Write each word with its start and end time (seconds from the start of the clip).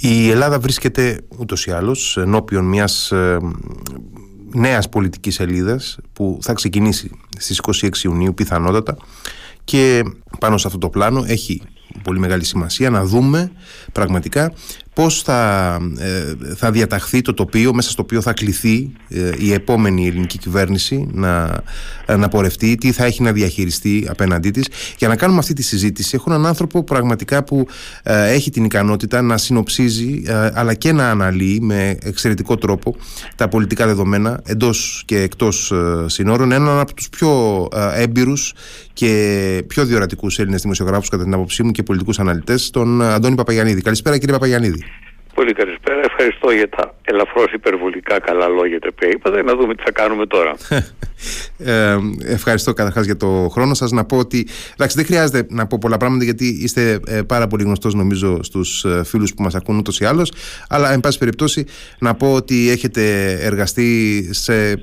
Η 0.00 0.30
Ελλάδα 0.30 0.58
βρίσκεται 0.58 1.20
ούτως 1.38 1.66
ή 1.66 1.70
άλλως 1.70 2.16
ενώπιον 2.16 2.64
μιας 2.64 3.12
ε, 3.12 3.38
νέας 4.54 4.88
πολιτικής 4.88 5.34
σελίδας 5.34 5.98
που 6.12 6.38
θα 6.42 6.52
ξεκινήσει 6.52 7.10
στις 7.38 7.60
26 7.82 7.96
Ιουνίου 8.04 8.34
πιθανότατα 8.34 8.96
και 9.64 10.02
πάνω 10.38 10.58
σε 10.58 10.66
αυτό 10.66 10.78
το 10.78 10.88
πλάνο 10.88 11.24
έχει 11.26 11.62
πολύ 12.02 12.18
μεγάλη 12.18 12.44
σημασία 12.44 12.90
να 12.90 13.04
δούμε 13.04 13.52
πραγματικά 13.92 14.52
πώς 14.98 15.22
θα, 15.22 15.78
ε, 15.98 16.54
θα 16.54 16.70
διαταχθεί 16.70 17.20
το 17.20 17.34
τοπίο 17.34 17.74
μέσα 17.74 17.90
στο 17.90 18.02
οποίο 18.02 18.20
θα 18.20 18.32
κληθεί 18.32 18.92
ε, 19.08 19.30
η 19.38 19.52
επόμενη 19.52 20.06
ελληνική 20.06 20.38
κυβέρνηση 20.38 21.08
να, 21.12 21.62
να 22.16 22.28
πορευτεί, 22.28 22.74
τι 22.74 22.92
θα 22.92 23.04
έχει 23.04 23.22
να 23.22 23.32
διαχειριστεί 23.32 24.06
απέναντί 24.10 24.50
της. 24.50 24.68
Για 24.98 25.08
να 25.08 25.16
κάνουμε 25.16 25.38
αυτή 25.38 25.52
τη 25.52 25.62
συζήτηση 25.62 26.10
έχω 26.14 26.30
έναν 26.30 26.46
άνθρωπο 26.46 26.84
πραγματικά 26.84 27.44
που 27.44 27.66
ε, 28.02 28.32
έχει 28.32 28.50
την 28.50 28.64
ικανότητα 28.64 29.22
να 29.22 29.36
συνοψίζει 29.36 30.22
αλλά 30.54 30.74
και 30.74 30.92
να 30.92 31.10
αναλύει 31.10 31.58
με 31.62 31.96
εξαιρετικό 32.02 32.56
τρόπο 32.56 32.96
τα 33.36 33.48
πολιτικά 33.48 33.86
δεδομένα 33.86 34.40
εντός 34.44 35.02
και 35.06 35.20
εκτός 35.20 35.72
συνόρων. 36.06 36.52
Έναν 36.52 36.78
από 36.78 36.94
τους 36.94 37.08
πιο 37.08 37.68
έμπειρους 37.94 38.54
και 38.92 39.64
πιο 39.66 39.84
διορατικούς 39.84 40.38
Έλληνες 40.38 40.62
δημοσιογράφους 40.62 41.08
κατά 41.08 41.22
την 41.22 41.34
άποψή 41.34 41.62
μου 41.62 41.70
και 41.70 41.82
πολιτικούς 41.82 42.18
αναλυτές, 42.18 42.70
τον 42.70 43.02
Αντώνη 43.02 43.34
Παπαγιανίδη. 43.34 43.80
Καλησπέρα 43.80 44.18
κύριε 44.18 44.34
Παπαγιανίδη. 44.34 44.87
Πολύ 45.38 45.52
καλησπέρα. 45.52 46.00
Ευχαριστώ 46.04 46.50
για 46.50 46.68
τα 46.68 46.94
ελαφρώς 47.04 47.52
υπερβολικά 47.52 48.20
καλά 48.20 48.48
λόγια 48.48 48.78
τα 48.80 48.88
οποία 48.90 49.08
είπατε. 49.08 49.42
Να 49.42 49.54
δούμε 49.54 49.74
τι 49.74 49.82
θα 49.82 49.90
κάνουμε 49.90 50.26
τώρα. 50.26 50.54
ε, 51.58 51.98
ευχαριστώ 52.24 52.72
καταρχάς 52.72 53.04
για 53.04 53.16
το 53.16 53.48
χρόνο 53.50 53.74
σας. 53.74 53.90
Να 53.90 54.04
πω 54.04 54.16
ότι. 54.16 54.48
Εντάξει, 54.72 54.96
δεν 54.96 55.06
χρειάζεται 55.06 55.46
να 55.48 55.66
πω 55.66 55.78
πολλά 55.80 55.96
πράγματα 55.96 56.24
γιατί 56.24 56.46
είστε 56.62 57.00
ε, 57.06 57.22
πάρα 57.22 57.46
πολύ 57.46 57.62
γνωστός 57.62 57.94
νομίζω 57.94 58.42
στους 58.42 58.84
ε, 58.84 59.04
φίλους 59.04 59.34
που 59.34 59.42
μας 59.42 59.54
ακούν 59.54 59.78
ούτως 59.78 60.00
ή 60.00 60.04
άλλως. 60.04 60.32
Αλλά, 60.68 60.92
εν 60.92 61.00
πάση 61.00 61.18
περιπτώσει, 61.18 61.64
να 61.98 62.14
πω 62.14 62.32
ότι 62.32 62.70
έχετε 62.70 63.32
εργαστεί 63.40 64.28
σε 64.34 64.70
ε, 64.70 64.78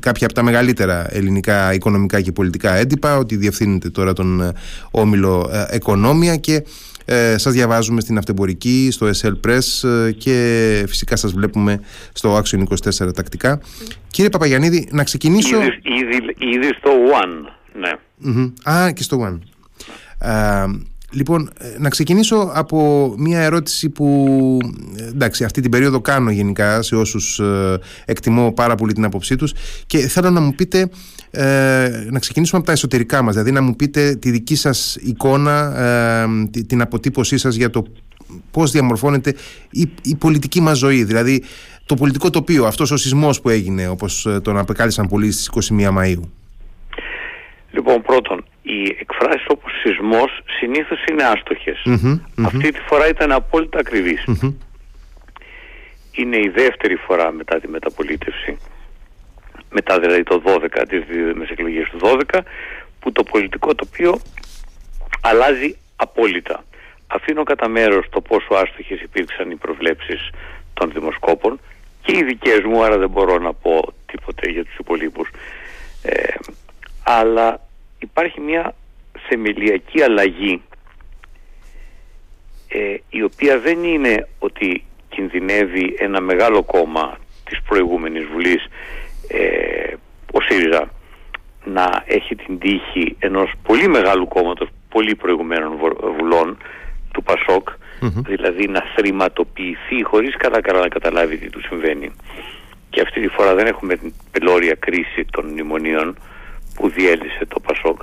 κάποια 0.00 0.26
από 0.26 0.34
τα 0.34 0.42
μεγαλύτερα 0.42 1.06
ελληνικά 1.10 1.74
οικονομικά 1.74 2.20
και 2.20 2.32
πολιτικά 2.32 2.74
έντυπα. 2.74 3.16
Ότι 3.16 3.36
διευθύνετε 3.36 3.90
τώρα 3.90 4.12
τον 4.12 4.40
ε, 4.40 4.52
όμιλο 4.90 5.50
Εκονόμια 5.70 6.36
και 6.36 6.64
ε, 7.12 7.38
σας 7.38 7.52
διαβάζουμε 7.52 8.00
στην 8.00 8.18
Αυτεμπορική, 8.18 8.88
στο 8.90 9.10
SL 9.20 9.32
Press 9.46 9.88
ε, 9.88 10.12
και 10.12 10.84
φυσικά 10.88 11.16
σας 11.16 11.32
βλέπουμε 11.32 11.80
στο 12.12 12.38
Action 12.38 12.62
24 13.04 13.14
τακτικά. 13.14 13.60
Κύριε 14.10 14.30
Παπαγιαννίδη, 14.30 14.88
να 14.90 15.04
ξεκινήσω... 15.04 15.60
Ήδη, 15.60 16.34
ήδη, 16.38 16.74
στο 16.78 16.90
One, 16.90 17.50
ναι. 17.72 17.90
Α, 18.72 18.90
και 18.90 19.02
στο 19.02 19.28
One. 19.28 19.38
Λοιπόν, 21.12 21.50
ε, 21.58 21.78
να 21.78 21.88
ξεκινήσω 21.88 22.50
από 22.54 23.14
μια 23.18 23.40
ερώτηση 23.40 23.90
που 23.90 24.58
ε, 24.98 25.06
εντάξει, 25.06 25.44
αυτή 25.44 25.60
την 25.60 25.70
περίοδο 25.70 26.00
κάνω 26.00 26.30
γενικά 26.30 26.82
σε 26.82 26.96
όσους 26.96 27.38
ε, 27.38 27.78
εκτιμώ 28.04 28.52
πάρα 28.52 28.74
πολύ 28.74 28.92
την 28.92 29.04
άποψή 29.04 29.36
τους 29.36 29.52
και 29.86 29.98
θέλω 29.98 30.30
να 30.30 30.40
μου 30.40 30.54
πείτε, 30.54 30.90
να 32.10 32.18
ξεκινήσουμε 32.18 32.58
από 32.58 32.66
τα 32.66 32.72
εσωτερικά 32.72 33.22
μας, 33.22 33.32
δηλαδή 33.32 33.52
να 33.52 33.62
μου 33.62 33.76
πείτε 33.76 34.14
τη 34.14 34.30
δική 34.30 34.54
σας 34.54 34.96
εικόνα, 34.96 35.74
την 36.66 36.80
αποτύπωσή 36.80 37.38
σας 37.38 37.54
για 37.54 37.70
το 37.70 37.84
πώς 38.50 38.70
διαμορφώνεται 38.70 39.34
η, 39.70 39.90
η 40.02 40.16
πολιτική 40.16 40.60
μας 40.60 40.78
ζωή, 40.78 41.04
δηλαδή 41.04 41.42
το 41.86 41.94
πολιτικό 41.94 42.30
τοπίο, 42.30 42.66
αυτός 42.66 42.90
ο 42.90 42.96
σεισμός 42.96 43.40
που 43.40 43.48
έγινε 43.48 43.88
όπως 43.88 44.26
τον 44.42 44.58
απεκάλυψαν 44.58 45.08
πολλοί 45.08 45.32
στις 45.32 45.70
21 45.78 45.98
Μαΐου. 45.98 46.22
Λοιπόν, 47.70 48.02
πρώτον, 48.02 48.44
οι 48.62 48.96
εκφράσεις 49.00 49.46
όπως 49.48 49.59
σεισμός 49.82 50.42
συνήθως 50.58 51.04
είναι 51.10 51.24
Αυτή 52.44 52.72
τη 52.72 52.80
φορά 52.80 53.08
ήταν 53.08 53.32
απόλυτα 53.32 53.82
Είναι 56.10 56.36
η 56.36 56.48
δεύτερη 56.48 56.96
φορά 56.96 57.32
μετά 57.32 57.60
τη 57.60 57.68
μεταπολίτευση, 57.68 58.58
μετά 59.70 60.00
δηλαδή 60.00 60.22
το 60.22 60.42
12, 60.44 60.82
τις 60.88 61.50
εκλογές 61.50 61.88
του 61.88 61.98
12, 62.30 62.40
που 63.00 63.12
το 63.12 63.22
πολιτικό 63.22 63.74
τοπίο 63.74 64.20
αλλάζει 65.20 65.76
απόλυτα. 65.96 66.64
Αφήνω 67.06 67.42
κατά 67.42 67.68
μέρος 67.68 68.08
το 68.10 68.20
πόσο 68.20 68.54
άστοχες 68.54 69.00
υπήρξαν 69.00 69.50
οι 69.50 69.54
προβλέψεις 69.54 70.30
των 70.74 70.90
δημοσκόπων 70.92 71.60
και 72.02 72.16
οι 72.16 72.22
δικές 72.24 72.60
μου, 72.64 72.84
άρα 72.84 72.98
δεν 72.98 73.08
μπορώ 73.08 73.38
να 73.38 73.52
πω 73.52 73.92
τίποτε 74.06 74.50
για 74.50 74.64
τους 74.64 74.76
υπολείπους. 74.78 75.28
Ε, 76.02 76.34
αλλά 77.02 77.60
υπάρχει 77.98 78.40
μια 78.40 78.74
θεμελιακή 79.30 80.02
αλλαγή 80.02 80.62
ε, 82.68 82.96
η 83.10 83.22
οποία 83.22 83.58
δεν 83.58 83.84
είναι 83.84 84.28
ότι 84.38 84.84
κινδυνεύει 85.08 85.96
ένα 85.98 86.20
μεγάλο 86.20 86.62
κόμμα 86.62 87.18
της 87.44 87.62
προηγούμενης 87.62 88.24
Βουλής 88.32 88.66
ε, 89.28 89.94
ο 90.32 90.40
ΣΥΡΙΖΑ 90.40 90.90
να 91.64 92.04
έχει 92.06 92.34
την 92.34 92.58
τύχη 92.58 93.16
ενός 93.18 93.52
πολύ 93.62 93.88
μεγάλου 93.88 94.28
κόμματος 94.28 94.68
πολύ 94.88 95.14
προηγουμένων 95.14 95.78
βουλών 96.18 96.56
του 97.12 97.22
ΠΑΣΟΚ 97.22 97.68
δηλαδή 98.26 98.68
να 98.68 98.82
θρηματοποιηθεί 98.96 100.02
χωρίς 100.02 100.36
καλά 100.36 100.60
καλά 100.60 100.80
να 100.80 100.88
καταλάβει 100.88 101.36
τι 101.38 101.50
του 101.50 101.60
συμβαίνει. 101.60 102.10
Και 102.90 103.00
αυτή 103.00 103.20
τη 103.20 103.28
φορά 103.28 103.54
δεν 103.54 103.66
έχουμε 103.66 103.96
την 103.96 104.12
πελώρια 104.30 104.74
κρίση 104.74 105.24
των 105.30 105.46
μνημονίων 105.46 106.18
που 106.74 106.88
διέλυσε 106.88 107.46
το 107.48 107.60
ΠΑΣΟΚ 107.60 108.00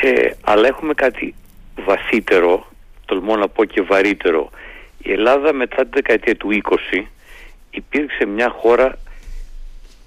ε, 0.00 0.30
αλλά 0.40 0.66
έχουμε 0.66 0.94
κάτι 0.94 1.34
βαθύτερο, 1.74 2.66
τολμώ 3.04 3.36
να 3.36 3.48
πω 3.48 3.64
και 3.64 3.82
βαρύτερο. 3.82 4.50
Η 4.98 5.12
Ελλάδα 5.12 5.52
μετά 5.52 5.82
τη 5.82 5.90
δεκαετία 5.92 6.36
του 6.36 6.62
20 6.92 7.02
υπήρξε 7.70 8.24
μια 8.24 8.48
χώρα 8.48 8.98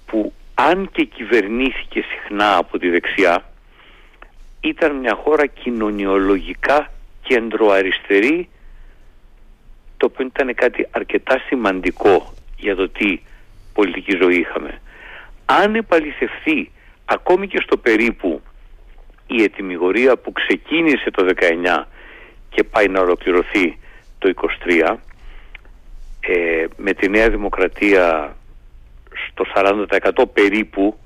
που 0.05 0.33
αν 0.53 0.89
και 0.91 1.03
κυβερνήθηκε 1.03 2.01
συχνά 2.01 2.57
από 2.57 2.79
τη 2.79 2.89
δεξιά 2.89 3.43
ήταν 4.61 4.95
μια 4.95 5.15
χώρα 5.23 5.45
κοινωνιολογικά 5.45 6.91
κεντροαριστερή 7.21 8.49
το 9.97 10.05
οποίο 10.05 10.25
ήταν 10.25 10.55
κάτι 10.55 10.87
αρκετά 10.91 11.41
σημαντικό 11.47 12.33
για 12.57 12.75
το 12.75 12.89
τι 12.89 13.19
πολιτική 13.73 14.17
ζωή 14.21 14.39
είχαμε. 14.39 14.81
Αν 15.45 15.75
επαληθευτεί 15.75 16.71
ακόμη 17.05 17.47
και 17.47 17.61
στο 17.63 17.77
περίπου 17.77 18.41
η 19.31 19.43
ετοιμιγορία 19.43 20.17
που 20.17 20.31
ξεκίνησε 20.31 21.11
το 21.11 21.25
19 21.79 21.83
και 22.49 22.63
πάει 22.63 22.87
να 22.87 22.99
ολοκληρωθεί 22.99 23.77
το 24.19 24.33
23 24.65 24.95
ε, 26.19 26.65
με 26.77 26.93
τη 26.93 27.09
Νέα 27.09 27.29
Δημοκρατία 27.29 28.35
στο 29.27 29.45
40% 29.55 30.23
περίπου 30.33 30.97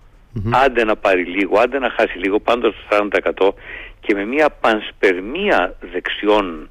άντε 0.52 0.84
να 0.84 0.96
πάρει 0.96 1.24
λίγο, 1.24 1.60
άντε 1.60 1.80
να 1.80 1.90
χάσει 1.90 2.18
λίγο 2.18 2.40
πάντως 2.40 2.76
στο 2.86 3.08
40% 3.42 3.54
και 4.00 4.14
με 4.14 4.26
μια 4.26 4.50
πανσπερμία 4.50 5.76
δεξιών 5.92 6.70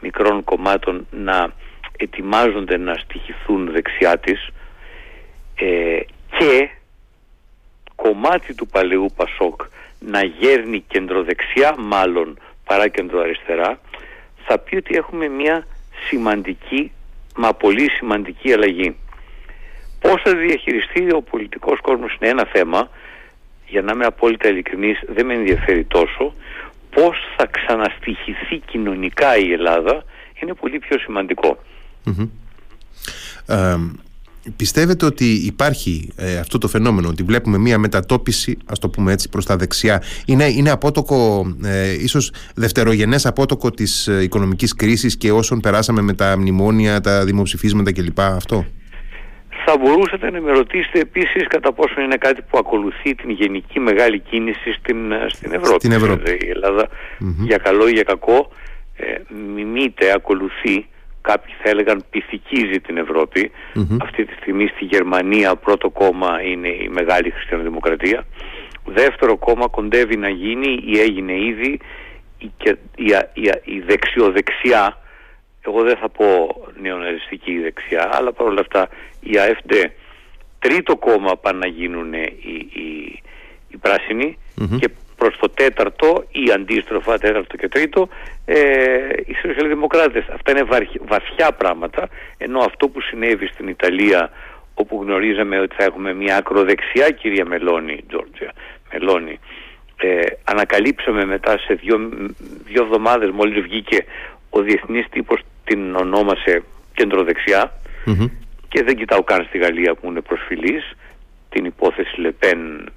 μικρών 0.00 0.44
κομμάτων 0.44 1.06
να 1.10 1.52
ετοιμάζονται 1.96 2.76
να 2.76 2.94
στοιχηθούν 2.94 3.70
δεξιά 3.72 4.18
της 4.18 4.48
ε, 5.54 6.00
και 6.38 6.68
κομμάτι 7.94 8.54
του 8.54 8.66
παλαιού 8.66 9.06
Πασόκ 9.16 9.62
να 10.06 10.24
γέρνει 10.24 10.84
κεντροδεξιά 10.88 11.74
μάλλον 11.78 12.38
παρά 12.64 12.88
κεντροαριστερά 12.88 13.80
θα 14.46 14.58
πει 14.58 14.76
ότι 14.76 14.96
έχουμε 14.96 15.28
μια 15.28 15.66
σημαντική 16.08 16.92
μα 17.36 17.54
πολύ 17.54 17.90
σημαντική 17.90 18.52
αλλαγή. 18.52 18.96
Πώς 20.00 20.22
θα 20.22 20.36
διαχειριστεί 20.36 21.12
ο 21.12 21.22
πολιτικός 21.22 21.80
κόσμος 21.80 22.16
είναι 22.20 22.30
ένα 22.30 22.44
θέμα 22.52 22.88
για 23.66 23.82
να 23.82 23.92
είμαι 23.92 24.04
απόλυτα 24.04 24.48
ειλικρινής 24.48 25.00
δεν 25.06 25.26
με 25.26 25.34
ενδιαφέρει 25.34 25.84
τόσο 25.84 26.34
πώς 26.90 27.16
θα 27.36 27.46
ξαναστοιχηθεί 27.46 28.58
κοινωνικά 28.58 29.36
η 29.36 29.52
Ελλάδα 29.52 30.04
είναι 30.42 30.54
πολύ 30.54 30.78
πιο 30.78 30.98
σημαντικο 30.98 31.58
Πιστεύετε 34.56 35.04
ότι 35.04 35.24
υπάρχει 35.24 36.12
ε, 36.16 36.38
αυτό 36.38 36.58
το 36.58 36.68
φαινόμενο, 36.68 37.08
ότι 37.08 37.22
βλέπουμε 37.22 37.58
μία 37.58 37.78
μετατόπιση, 37.78 38.58
ας 38.66 38.78
το 38.78 38.88
πούμε 38.88 39.12
έτσι, 39.12 39.28
προς 39.28 39.46
τα 39.46 39.56
δεξιά. 39.56 40.02
Είναι, 40.26 40.44
είναι 40.44 40.70
απότοκο, 40.70 41.46
ε, 41.64 41.92
ίσως 41.92 42.32
δευτερογενές 42.54 43.26
απότοκο 43.26 43.70
της 43.70 44.06
ε, 44.08 44.22
οικονομικής 44.22 44.74
κρίσης 44.74 45.16
και 45.16 45.32
όσων 45.32 45.60
περάσαμε 45.60 46.00
με 46.00 46.12
τα 46.12 46.38
μνημόνια, 46.38 47.00
τα 47.00 47.24
δημοψηφίσματα 47.24 47.92
κλπ. 47.92 48.20
Αυτό; 48.20 48.66
Θα 49.64 49.76
μπορούσατε 49.78 50.30
να 50.30 50.40
με 50.40 50.52
ρωτήσετε 50.52 50.98
επίσης 50.98 51.46
κατά 51.48 51.72
πόσο 51.72 52.00
είναι 52.00 52.16
κάτι 52.16 52.42
που 52.42 52.58
ακολουθεί 52.58 53.14
την 53.14 53.30
γενική 53.30 53.80
μεγάλη 53.80 54.18
κίνηση 54.18 54.72
στην, 54.72 55.12
ε, 55.12 55.26
στην 55.28 55.52
Ευρώπη. 55.52 55.78
Στην 55.78 55.92
Ευρώπη. 55.92 56.30
Η 56.30 56.48
ελλαδα 56.48 56.88
για 57.44 57.56
καλό 57.56 57.88
ή 57.88 57.92
για 57.92 58.02
κακό 58.02 58.52
ε, 58.96 59.04
μιμείται, 59.54 60.12
ακολουθεί 60.14 60.86
κάποιοι 61.28 61.54
θα 61.62 61.70
έλεγαν 61.70 62.04
πυθικίζει 62.10 62.78
την 62.80 62.96
ευρωπη 62.96 63.50
Αυτή 64.02 64.24
τη 64.24 64.34
στιγμή 64.40 64.66
στη 64.66 64.84
Γερμανία 64.84 65.56
πρώτο 65.56 65.90
κόμμα 65.90 66.42
είναι 66.42 66.68
η 66.68 66.88
Μεγάλη 66.88 67.30
Χριστιανοδημοκρατία. 67.30 68.26
Δεύτερο 68.84 69.36
κόμμα 69.36 69.66
κοντεύει 69.68 70.16
να 70.16 70.28
γίνει 70.28 70.82
ή 70.86 71.00
έγινε 71.00 71.32
ήδη 71.32 71.80
η, 72.38 72.50
η, 72.96 73.12
η, 73.34 73.50
η 73.64 73.80
δεξιοδεξιά 73.80 74.98
εγώ 75.66 75.82
δεν 75.82 75.96
θα 75.96 76.08
πω 76.08 76.26
νεοναζιστική 76.80 77.58
δεξιά, 77.58 78.08
αλλά 78.12 78.32
παρόλα 78.32 78.60
αυτά 78.60 78.88
η 79.20 79.38
ΑΕΦΔ 79.38 79.58
τρίτο 80.58 80.96
κόμμα 80.96 81.36
πάνε 81.36 81.58
να 81.58 81.66
γίνουν 81.66 82.12
οι, 82.12 82.26
οι, 82.72 83.22
οι 83.68 83.76
πρασινοι 83.76 84.38
και 84.80 84.88
προς 85.24 85.36
το 85.38 85.48
τέταρτο 85.48 86.24
ή 86.30 86.52
αντίστροφα 86.54 87.18
τέταρτο 87.18 87.56
και 87.56 87.68
τρίτο 87.68 88.08
ε, 88.44 88.58
οι 89.26 89.34
σοσιαλδημοκράτες. 89.42 90.24
Αυτά 90.34 90.50
είναι 90.50 90.64
βαθιά 91.06 91.52
πράγματα, 91.52 92.08
ενώ 92.38 92.58
αυτό 92.58 92.88
που 92.88 93.00
συνέβη 93.00 93.46
στην 93.46 93.68
Ιταλία 93.68 94.30
όπου 94.74 95.00
γνωρίζαμε 95.02 95.58
ότι 95.58 95.74
θα 95.78 95.84
έχουμε 95.84 96.14
μια 96.14 96.36
ακροδεξιά 96.36 97.10
κυρία 97.10 97.44
Μελώνη, 97.44 98.04
Τζόρτζια, 98.08 98.52
Μελώνη, 98.92 99.38
ε, 99.96 100.20
ανακαλύψαμε 100.44 101.24
μετά 101.24 101.58
σε 101.58 101.74
δύο, 101.74 101.96
δύο 102.64 102.82
εβδομάδες 102.82 103.30
μόλις 103.30 103.62
βγήκε 103.62 104.04
ο 104.50 104.60
διεθνής 104.60 105.06
τύπος 105.10 105.40
την 105.64 105.96
ονόμασε 105.96 106.62
και 108.68 108.82
δεν 108.82 108.96
κοιτάω 108.96 109.22
καν 109.22 109.44
στη 109.48 109.58
Γαλλία 109.58 109.94
που 109.94 110.06
είναι 110.10 110.20
προσφυλής 110.20 110.96
την 111.54 111.64
υπόθεση 111.64 112.20
Λεπέν 112.20 112.88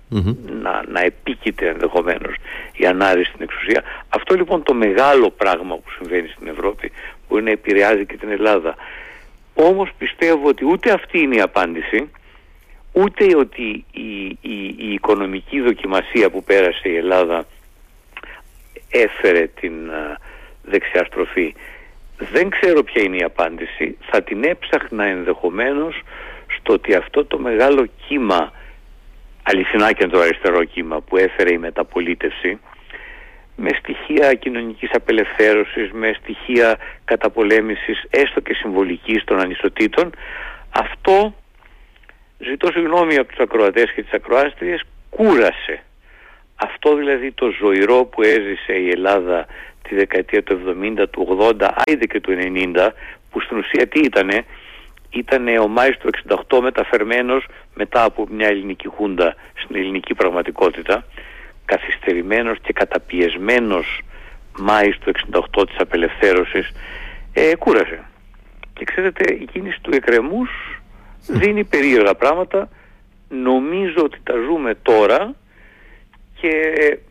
να, 0.61 0.83
να 0.87 1.01
επίκειται 1.01 1.67
ενδεχομένως 1.67 2.35
η 2.73 2.85
ανάρρηση 2.85 3.29
στην 3.29 3.41
εξουσία. 3.41 3.83
Αυτό 4.09 4.35
λοιπόν 4.35 4.63
το 4.63 4.73
μεγάλο 4.73 5.29
πράγμα 5.29 5.75
που 5.75 5.89
συμβαίνει 5.97 6.27
στην 6.27 6.47
Ευρώπη 6.47 6.91
μπορεί 7.27 7.43
να 7.43 7.51
επηρεάζει 7.51 8.05
και 8.05 8.17
την 8.17 8.29
Ελλάδα. 8.29 8.75
Όμως 9.53 9.89
πιστεύω 9.97 10.47
ότι 10.47 10.65
ούτε 10.65 10.91
αυτή 10.91 11.19
είναι 11.19 11.35
η 11.35 11.41
απάντηση, 11.41 12.09
ούτε 12.91 13.35
ότι 13.35 13.85
η, 13.91 14.25
η, 14.41 14.75
η 14.77 14.93
οικονομική 14.93 15.61
δοκιμασία 15.61 16.29
που 16.29 16.43
πέρασε 16.43 16.89
η 16.89 16.95
Ελλάδα 16.95 17.45
έφερε 18.89 19.47
την 19.59 19.73
δεξιά 20.63 21.05
στροφή. 21.05 21.55
Δεν 22.17 22.49
ξέρω 22.49 22.83
ποια 22.83 23.01
είναι 23.03 23.17
η 23.17 23.23
απάντηση. 23.23 23.97
Θα 24.09 24.21
την 24.21 24.43
έψαχνα 24.43 25.03
ενδεχομένως 25.05 26.01
στο 26.67 26.75
ότι 26.75 26.95
αυτό 26.95 27.25
το 27.25 27.39
μεγάλο 27.39 27.87
κύμα, 28.07 28.51
αληθινά 29.43 29.91
και 29.91 30.07
το 30.07 30.19
αριστερό 30.19 30.63
κύμα 30.63 31.01
που 31.01 31.17
έφερε 31.17 31.53
η 31.53 31.57
μεταπολίτευση, 31.57 32.59
με 33.55 33.69
στοιχεία 33.79 34.33
κοινωνικής 34.33 34.89
απελευθέρωσης, 34.93 35.91
με 35.91 36.15
στοιχεία 36.21 36.77
καταπολέμησης 37.05 38.03
έστω 38.09 38.39
και 38.39 38.53
συμβολικής 38.53 39.23
των 39.23 39.39
ανισοτήτων, 39.39 40.11
αυτό, 40.69 41.33
ζητώ 42.37 42.71
συγγνώμη 42.71 43.15
από 43.15 43.29
τους 43.29 43.39
ακροατές 43.39 43.91
και 43.95 44.03
τις 44.03 44.11
ακροάστριες, 44.11 44.81
κούρασε. 45.09 45.83
Αυτό 46.55 46.95
δηλαδή 46.95 47.31
το 47.31 47.49
ζωηρό 47.59 48.05
που 48.05 48.21
έζησε 48.21 48.73
η 48.73 48.89
Ελλάδα 48.89 49.45
τη 49.81 49.95
δεκαετία 49.95 50.43
του 50.43 50.59
70, 50.99 51.03
του 51.09 51.37
80, 51.59 51.69
άιδε 51.85 52.05
και 52.05 52.21
του 52.21 52.31
90, 52.75 52.89
που 53.29 53.39
στην 53.39 53.57
ουσία 53.57 53.87
τι 53.87 53.99
ήτανε, 53.99 54.45
ήταν 55.09 55.47
ο 55.57 55.67
Μάης 55.67 55.97
του 55.97 56.09
68 56.49 56.59
μεταφερμένος 56.61 57.45
μετά 57.75 58.03
από 58.03 58.27
μια 58.31 58.47
ελληνική 58.47 58.87
χούντα 58.87 59.35
στην 59.53 59.75
ελληνική 59.75 60.13
πραγματικότητα 60.13 61.05
καθυστερημένος 61.65 62.57
και 62.61 62.73
καταπιεσμένος 62.73 64.01
Μάης 64.59 64.97
του 64.97 65.11
68 65.59 65.67
της 65.67 65.75
απελευθέρωσης 65.79 66.71
ε, 67.33 67.55
κούρασε. 67.55 68.03
Και 68.73 68.85
ξέρετε 68.85 69.33
η 69.33 69.45
κίνηση 69.51 69.79
του 69.81 69.95
εκρεμούς 69.95 70.49
δίνει 71.27 71.63
περίεργα 71.63 72.15
πράγματα. 72.15 72.69
Νομίζω 73.29 74.03
ότι 74.03 74.19
τα 74.23 74.33
ζούμε 74.47 74.75
τώρα 74.81 75.35
και 76.41 76.51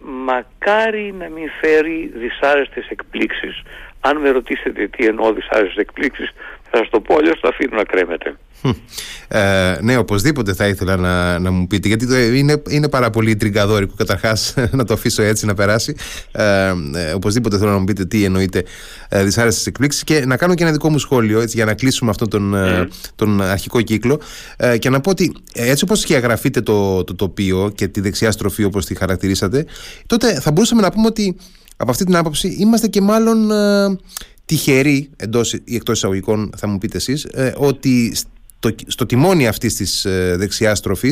μακάρι 0.01 1.15
να 1.19 1.29
μην 1.29 1.51
φέρει 1.61 2.13
δυσάρεστες 2.15 2.89
εκπλήξεις. 2.89 3.63
Αν 4.01 4.17
με 4.17 4.31
ρωτήσετε 4.31 4.89
τι 4.89 5.07
εννοώ 5.07 5.33
δυσάρεστες 5.33 5.77
εκπλήξεις 5.77 6.31
θα 6.71 6.79
σας 6.79 6.89
το 6.91 7.01
πω, 7.01 7.17
αλλιώς 7.17 7.41
το 7.41 7.49
αφήνω 7.49 7.77
να 7.77 7.85
κρέμεται. 7.85 8.37
Ε, 9.29 9.79
ναι, 9.81 9.97
οπωσδήποτε 9.97 10.55
θα 10.55 10.69
ήθελα 10.69 10.97
να, 10.97 11.39
να 11.39 11.51
μου 11.51 11.67
πείτε, 11.67 11.89
γιατί 11.89 12.07
το, 12.07 12.19
είναι, 12.19 12.63
είναι 12.69 12.89
πάρα 12.89 13.11
πολύ 13.11 13.37
τριγκαδόρικο 13.37 13.95
καταρχάς 13.97 14.55
να 14.79 14.85
το 14.85 14.95
αφήσω 14.95 15.23
έτσι 15.23 15.47
να 15.47 15.55
περάσει. 15.55 15.95
Ε, 16.33 16.73
ε, 16.95 17.13
οπωσδήποτε 17.15 17.59
θέλω 17.59 17.71
να 17.71 17.79
μου 17.79 17.85
πείτε 17.85 18.05
τι 18.05 18.25
εννοείται 18.25 18.65
ε, 19.09 19.25
δυσάρεστες 19.25 19.67
εκπλήξεις 19.67 20.05
και 20.05 20.25
να 20.27 20.37
κάνω 20.37 20.55
και 20.55 20.63
ένα 20.63 20.73
δικό 20.73 20.91
μου 20.91 20.99
σχόλιο 20.99 21.41
έτσι, 21.41 21.57
για 21.57 21.65
να 21.65 21.75
κλείσουμε 21.75 22.11
αυτόν 22.11 22.29
τον, 22.29 22.55
mm. 22.57 22.87
τον 23.15 23.43
αρχικό 23.43 23.81
κύκλο. 23.81 24.21
Ε, 24.57 24.79
και 24.79 24.91
να 24.91 25.01
πω 25.01 25.11
ότι 25.11 25.37
έτσι 25.55 25.85
όπως 25.85 26.03
διαγραφείτε 26.03 26.61
το, 26.61 27.05
το 27.05 27.15
τοπίο 27.15 27.73
και 27.75 27.89
τη 27.89 28.01
δεξιά 28.01 28.31
στροφή 28.31 28.65
όπως 28.65 28.87
τη 28.87 28.95
χαρακτηρίσατε, 28.95 29.67
τότε 30.07 30.41
θα 30.41 30.53
μπορούσαμε 30.53 30.81
να 30.81 30.91
πούμε 30.91 31.07
ότι 31.07 31.37
από 31.77 31.91
αυτή 31.91 32.05
την 32.05 32.17
άποψη 32.17 32.49
είμαστε 32.49 32.87
και 32.89 33.01
μάλλον 33.01 33.51
τυχεροί 34.47 35.11
εντός 35.17 35.53
ή 35.53 35.75
εκτός 35.75 35.97
εισαγωγικών, 35.97 36.53
θα 36.57 36.67
μου 36.67 36.79
πείτε 36.79 36.97
εσείς, 36.97 37.25
ε, 37.25 37.55
ότι 37.57 38.15
στο, 38.15 38.75
στο 38.87 39.07
τιμόνι 39.07 39.47
αυτής 39.47 39.75
της 39.75 40.05
ε, 40.05 40.35
δεξιά 40.39 40.75
στροφή 40.75 41.11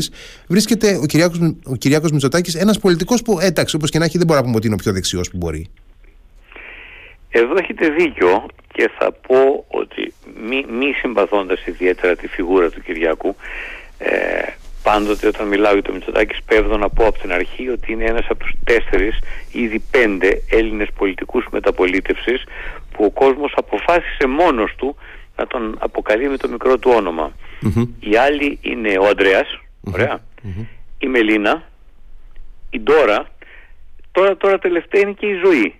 βρίσκεται 0.48 0.98
ο 1.02 1.06
Κυριάκος, 1.06 1.38
ο 1.64 1.76
Κυριάκος 1.76 2.10
Μητσοτάκης 2.10 2.54
ένας 2.54 2.78
πολιτικός 2.78 3.22
που 3.22 3.38
εντάξει 3.40 3.76
όπως 3.76 3.90
και 3.90 3.98
να 3.98 4.04
έχει 4.04 4.18
δεν 4.18 4.26
μπορεί 4.26 4.38
να 4.38 4.44
πούμε 4.44 4.56
ότι 4.56 4.66
είναι 4.66 4.74
ο 4.74 4.82
πιο 4.82 4.92
δεξιός 4.92 5.30
που 5.30 5.36
μπορεί. 5.36 5.68
Εδώ 7.30 7.54
έχετε 7.58 7.88
δίκιο 7.88 8.46
και 8.72 8.90
θα 8.98 9.12
πω 9.12 9.64
ότι 9.68 10.14
μη, 10.48 10.64
μη 10.78 10.92
συμπαθώντας 10.92 11.66
ιδιαίτερα 11.66 12.16
τη 12.16 12.26
φιγούρα 12.28 12.70
του 12.70 12.82
Κυριάκου 12.82 13.36
ε, 13.98 14.08
πάντοτε 14.82 15.26
όταν 15.26 15.46
μιλάω 15.46 15.72
για 15.72 15.82
το 15.82 15.92
Μητσοτάκη 15.92 16.34
σπέβδω 16.34 16.76
να 16.76 16.88
πω 16.88 17.06
από 17.06 17.18
την 17.18 17.32
αρχή 17.32 17.68
ότι 17.68 17.92
είναι 17.92 18.04
ένας 18.04 18.26
από 18.28 18.44
τους 18.44 18.52
τέσσερις 18.64 19.18
ήδη 19.52 19.82
πέντε 19.90 20.42
Έλληνες 20.50 20.88
πολιτικούς 20.96 21.46
μεταπολίτευσης 21.50 22.44
που 22.94 23.04
ο 23.04 23.10
κόσμος 23.10 23.52
αποφάσισε 23.56 24.26
μόνος 24.26 24.74
του 24.76 24.96
να 25.36 25.46
τον 25.46 25.76
αποκαλεί 25.78 26.28
με 26.28 26.36
το 26.36 26.48
μικρό 26.48 26.78
του 26.78 26.90
όνομα. 26.94 27.32
Οι 28.00 28.16
άλλοι 28.16 28.58
είναι 28.62 28.98
ο 28.98 29.06
Ανδρέας, 29.06 29.58
η 30.98 31.06
Μελίνα, 31.06 31.62
η 32.70 32.80
Ντόρα, 32.80 33.26
τώρα, 34.12 34.36
τώρα 34.36 34.58
τελευταία 34.58 35.00
είναι 35.02 35.12
και 35.12 35.26
η 35.26 35.40
Ζωή, 35.44 35.74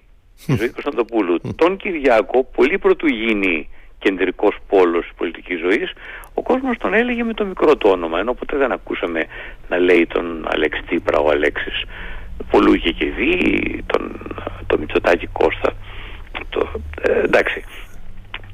η 0.47 0.55
Ζωή 0.57 0.69
Κωνσταντοπούλου. 0.69 1.41
Τον 1.57 1.77
Κυριάκο, 1.77 2.45
πολύ 2.45 2.79
πρωτού 2.79 3.07
γίνει 3.07 3.69
κεντρικός 3.99 4.57
πόλος 4.69 5.03
της 5.05 5.15
πολιτικής 5.17 5.59
ζωής, 5.61 5.93
ο 6.35 6.43
κόσμος 6.43 6.77
τον 6.79 6.95
έλεγε 6.95 7.25
με 7.25 7.35
το 7.35 7.45
μικρό 7.45 7.77
του 7.77 7.91
όνομα, 7.93 8.19
ενώ 8.19 8.35
ποτέ 8.35 8.57
δεν 8.57 8.73
ακούσαμε 8.73 9.27
να 9.69 9.79
λέει 9.79 10.07
τον 10.07 10.47
Αλέξη 10.49 10.83
Τύπρα 10.83 11.19
ο 11.19 11.29
Αλέξης. 11.31 11.85
Πολλού 12.51 12.75
είχε 12.75 12.91
και 12.91 13.07
δει, 13.07 13.37
τον, 13.87 14.03
τον 14.67 14.81
Μητσοτάκη 14.81 15.27
Κώστα. 15.27 15.73
Το, 16.49 16.81
ε, 17.01 17.21
εντάξει. 17.21 17.65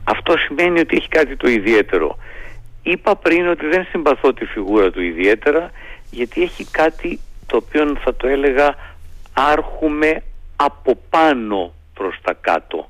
Αυτό 0.05 0.37
σημαίνει 0.61 0.81
ότι 0.81 0.97
έχει 0.97 1.09
κάτι 1.09 1.37
το 1.37 1.49
ιδιαίτερο. 1.49 2.19
Είπα 2.83 3.17
πριν 3.17 3.49
ότι 3.49 3.67
δεν 3.67 3.87
συμπαθώ 3.91 4.33
τη 4.33 4.45
φιγούρα 4.45 4.91
του 4.91 5.03
ιδιαίτερα 5.03 5.71
γιατί 6.11 6.43
έχει 6.43 6.65
κάτι 6.71 7.21
το 7.47 7.57
οποίο 7.57 7.97
θα 8.05 8.15
το 8.15 8.27
έλεγα 8.27 8.75
άρχουμε 9.33 10.23
από 10.57 10.99
πάνω 11.11 11.73
προς 11.95 12.19
τα 12.23 12.37
κάτω. 12.41 12.89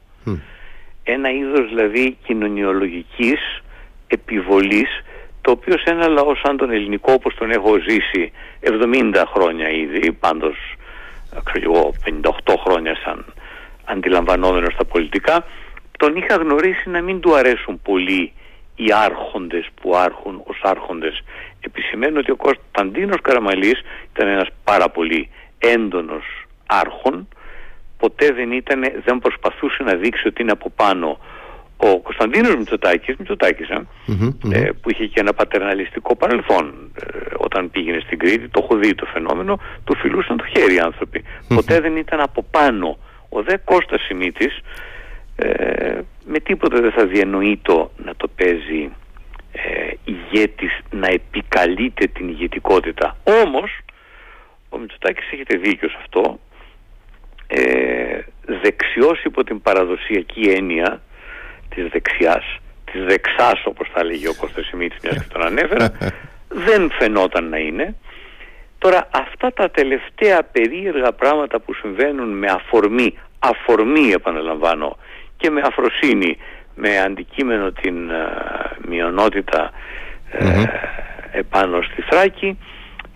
Ένα 1.03 1.31
είδος 1.31 1.69
δηλαδή 1.69 2.17
κοινωνιολογικής 2.25 3.63
επιβολής 4.07 4.89
το 5.41 5.51
οποίο 5.51 5.79
σε 5.79 5.91
ένα 5.91 6.09
λαό 6.09 6.35
σαν 6.35 6.57
τον 6.57 6.71
ελληνικό 6.71 7.13
όπως 7.13 7.35
τον 7.35 7.51
έχω 7.51 7.79
ζήσει 7.89 8.33
70 8.61 9.23
χρόνια 9.35 9.69
ήδη 9.69 10.13
πάντως 10.13 10.57
ξέρω 11.45 11.93
58 12.47 12.55
χρόνια 12.65 12.97
σαν 13.05 13.25
αντιλαμβανόμενος 13.85 14.73
στα 14.73 14.85
πολιτικά 14.85 15.45
τον 16.01 16.17
είχα 16.17 16.35
γνωρίσει 16.35 16.89
να 16.89 17.01
μην 17.03 17.21
του 17.21 17.35
αρέσουν 17.35 17.81
πολύ 17.83 18.33
οι 18.75 18.87
άρχοντες 18.93 19.69
που 19.81 19.97
άρχουν 19.97 20.43
ως 20.45 20.61
άρχοντες. 20.63 21.23
Επισημαίνω 21.61 22.19
ότι 22.19 22.31
ο 22.31 22.37
Κωνσταντίνος 22.37 23.21
Καραμαλής 23.21 23.79
ήταν 24.15 24.29
ένας 24.29 24.49
πάρα 24.65 24.89
πολύ 24.89 25.29
έντονος 25.59 26.25
άρχον. 26.67 27.29
Ποτέ 27.99 28.33
δεν, 28.33 28.53
ήταν, 28.53 28.81
δεν 29.05 29.19
προσπαθούσε 29.19 29.83
να 29.83 29.95
δείξει 29.95 30.29
ότι 30.29 30.43
είναι 30.43 30.51
από 30.51 30.71
πάνω 30.71 31.19
ο 31.77 32.01
Κωνσταντίνος 32.01 32.57
Μητσοτάκης, 32.57 33.17
Μητσοτάκης 33.17 33.69
ε, 33.69 33.87
ε, 34.53 34.71
που 34.81 34.91
είχε 34.91 35.07
και 35.07 35.21
ένα 35.21 35.33
πατερναλιστικό 35.33 36.17
παρελθόν. 36.17 36.91
Ε, 36.95 37.07
όταν 37.37 37.71
πήγαινε 37.71 38.01
στην 38.07 38.19
Κρήτη, 38.19 38.49
το 38.49 38.61
έχω 38.63 38.77
δει 38.77 38.95
το 38.95 39.07
φαινόμενο, 39.07 39.61
του 39.85 39.97
φιλούσαν 39.97 40.37
το 40.37 40.45
χέρι 40.45 40.75
οι 40.75 40.79
άνθρωποι. 40.79 41.25
Ποτέ 41.49 41.81
δεν 41.81 41.97
ήταν 41.97 42.21
από 42.21 42.45
πάνω. 42.51 42.99
Ο 43.29 43.43
δε 43.43 43.57
Κώστας 43.57 44.01
Σιμίτης 44.01 44.61
ε, 45.43 46.01
με 46.25 46.41
τίποτα 46.41 46.81
δεν 46.81 46.93
θα 46.93 47.07
διανοεί 47.07 47.59
το 47.63 47.91
να 48.05 48.15
το 48.17 48.29
παίζει 48.29 48.91
ε, 49.53 49.91
ηγέτης 50.05 50.79
να 50.91 51.07
επικαλείται 51.07 52.07
την 52.07 52.29
ηγετικότητα. 52.29 53.17
Όμως 53.45 53.79
ο 54.69 54.79
Μητσοτάκης 54.79 55.33
έχετε 55.33 55.57
δίκιο 55.57 55.89
σε 55.89 55.97
αυτό 56.01 56.39
ε, 57.47 58.21
δεξιός 58.63 59.25
υπό 59.25 59.45
την 59.45 59.63
παραδοσιακή 59.63 60.41
έννοια 60.41 61.03
της 61.69 61.89
δεξιάς, 61.89 62.45
της 62.93 63.05
δεξάς 63.05 63.65
όπως 63.65 63.89
θα 63.93 64.05
λέγει 64.05 64.27
ο 64.27 64.35
Κώστας 64.35 64.67
Σιμίτης 64.67 64.99
μιας 65.03 65.17
και 65.23 65.29
τον 65.33 65.47
ανέφερα, 65.47 65.93
δεν 66.67 66.91
φαινόταν 66.99 67.49
να 67.49 67.59
είναι. 67.59 67.95
Τώρα 68.79 69.09
αυτά 69.11 69.53
τα 69.53 69.71
τελευταία 69.71 70.43
περίεργα 70.43 71.13
πράγματα 71.13 71.61
που 71.61 71.75
συμβαίνουν 71.75 72.29
με 72.29 72.47
αφορμή, 72.47 73.19
αφορμή 73.39 74.11
επαναλαμβάνω, 74.11 74.97
και 75.41 75.51
με 75.51 75.61
αφροσύνη 75.65 76.37
με 76.75 76.99
αντικείμενο 76.99 77.73
την 77.73 78.11
ε, 78.11 78.17
μειονότητα 78.89 79.71
επάνω 81.33 81.83
στη 81.83 82.03
Θράκη 82.03 82.59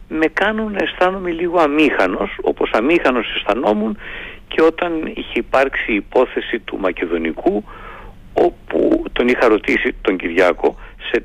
με 0.08 0.26
κάνουν 0.26 0.72
να 0.72 0.82
αισθάνομαι 0.82 1.30
λίγο 1.30 1.60
αμήχανος 1.60 2.38
όπως 2.42 2.70
αμήχανος 2.72 3.34
αισθανόμουν 3.36 3.98
και 4.48 4.62
όταν 4.62 5.06
είχε 5.14 5.38
υπάρξει 5.38 5.92
η 5.92 5.94
υπόθεση 5.94 6.58
του 6.58 6.78
Μακεδονικού 6.78 7.64
όπου 8.32 9.04
τον 9.12 9.28
είχα 9.28 9.48
ρωτήσει 9.48 9.94
τον 10.00 10.16
Κυριάκο 10.16 10.76
σε, 11.10 11.22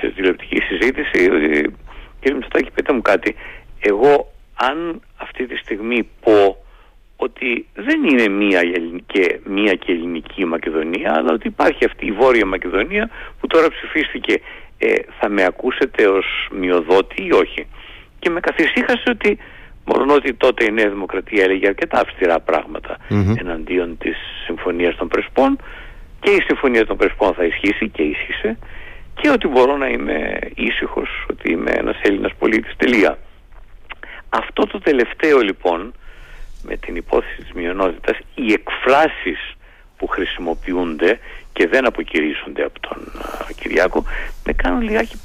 σε 0.00 0.08
τηλεοπτική 0.14 0.60
συζήτηση 0.60 1.30
ότι 1.30 1.74
κύριε 2.20 2.34
Μητσοτάκη 2.34 2.70
πείτε 2.74 2.92
μου 2.92 3.02
κάτι 3.02 3.34
εγώ 3.80 4.32
αν 4.54 5.00
αυτή 5.16 5.46
τη 5.46 5.56
στιγμή 5.56 6.08
πω 6.20 6.63
ότι 7.24 7.66
δεν 7.74 8.04
είναι 8.04 8.28
μία 8.28 8.62
και, 9.06 9.40
μία 9.44 9.74
και 9.74 9.92
ελληνική 9.92 10.44
Μακεδονία 10.44 11.12
αλλά 11.16 11.32
ότι 11.32 11.46
υπάρχει 11.46 11.84
αυτή 11.84 12.06
η 12.06 12.12
Βόρεια 12.12 12.46
Μακεδονία 12.46 13.10
που 13.40 13.46
τώρα 13.46 13.68
ψηφίστηκε. 13.68 14.40
Ε, 14.78 14.94
θα 15.18 15.28
με 15.28 15.44
ακούσετε 15.44 16.06
ως 16.06 16.48
μειοδότη 16.52 17.22
ή 17.24 17.32
όχι; 17.32 17.66
Και 18.18 18.30
με 18.30 18.40
καθησύχασε 18.40 19.10
ότι 19.10 19.38
μόνο 19.84 20.14
ότι 20.14 20.34
τότε 20.34 20.64
η 20.64 20.72
Νέα 20.72 20.88
Δημοκρατία 20.88 21.44
έλεγε 21.44 21.66
αρκετά 21.66 22.00
αυστηρά 22.00 22.44
εναντίον 23.40 23.98
της 23.98 24.16
Συμφωνίας 24.46 24.96
των 24.96 25.08
Πρεσπών 25.08 25.58
και 26.20 26.30
η 26.30 26.40
Συμφωνία 26.46 26.86
των 26.86 26.96
Πρεσπών 26.96 27.34
θα 27.34 27.44
ισχύσει 27.44 27.88
και 27.88 28.02
ίσχυσε 28.02 28.58
και 29.20 29.30
ότι 29.30 29.48
μπορώ 29.48 29.76
να 29.76 29.88
είμαι 29.88 30.38
ήσυχος 30.54 31.26
ότι 31.30 31.52
είμαι 31.52 31.70
ένας 31.70 31.96
Έλληνας 32.02 32.32
πολίτης. 32.38 32.76
Τελεία. 32.76 33.18
Αυτό 34.28 34.66
το 34.66 34.78
τελευταίο 34.78 35.38
λοιπόν 35.40 35.94
με 36.66 36.76
την 36.76 36.96
υπόθεση 36.96 37.36
της 37.42 37.52
μειονότητας 37.52 38.18
οι 38.34 38.52
εκφράσεις 38.52 39.56
που 39.96 40.06
χρησιμοποιούνται 40.06 41.18
και 41.52 41.66
δεν 41.66 41.86
αποκηρύσσονται 41.86 42.64
από 42.64 42.80
τον 42.80 42.98
Κυριάκο 43.60 44.04
με 44.44 44.52
κάνουν 44.52 44.80
λιγάκι 44.80 45.20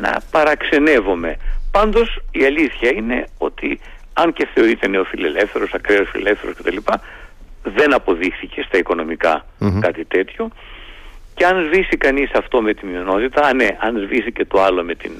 να 0.00 0.20
παραξενεύομαι. 0.30 1.36
Πάντως 1.70 2.18
η 2.30 2.44
αλήθεια 2.44 2.90
είναι 2.90 3.24
ότι 3.38 3.80
αν 4.12 4.32
και 4.32 4.48
θεωρείται 4.54 4.88
νεοφιλελεύθερος, 4.88 5.74
ακραίος 5.74 6.08
φιλελεύθερος 6.10 6.56
κτλ 6.56 6.76
δεν 7.62 7.94
αποδείχθηκε 7.94 8.62
στα 8.62 8.78
οικονομικα 8.78 9.46
κάτι 9.80 10.04
τέτοιο. 10.04 10.48
Και 11.34 11.46
αν 11.46 11.64
σβήσει 11.66 11.96
κανείς 11.96 12.30
αυτό 12.32 12.62
με 12.62 12.74
τη 12.74 12.86
μειονότητα, 12.86 13.46
α, 13.46 13.54
ναι, 13.54 13.76
αν 13.80 13.96
σβήσει 14.06 14.32
και 14.32 14.44
το 14.44 14.62
άλλο 14.62 14.82
με 14.82 14.94
την 14.94 15.12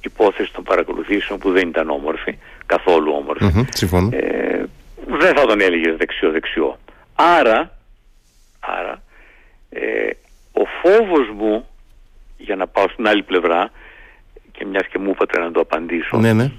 υπόθεση 0.00 0.52
των 0.52 0.64
παρακολουθήσεων 0.64 1.38
που 1.38 1.50
δεν 1.50 1.68
ήταν 1.68 1.90
όμορφη, 1.90 2.38
καθόλου 2.66 3.24
ε, 4.10 4.62
δεν 5.04 5.36
θα 5.36 5.46
τον 5.46 5.60
έλεγε 5.60 5.92
δεξιό-δεξιό. 5.92 6.78
Άρα, 7.14 7.78
άρα 8.60 9.02
ε, 9.70 10.10
ο 10.52 10.64
φόβος 10.82 11.28
μου, 11.36 11.68
για 12.36 12.56
να 12.56 12.66
πάω 12.66 12.88
στην 12.88 13.08
άλλη 13.08 13.22
πλευρά, 13.22 13.70
και 14.52 14.64
μιας 14.64 14.86
και 14.86 14.98
μου 14.98 15.10
είπατε 15.10 15.38
να 15.38 15.50
το 15.50 15.60
απαντήσω, 15.60 16.16
ναι, 16.16 16.32
ναι. 16.32 16.52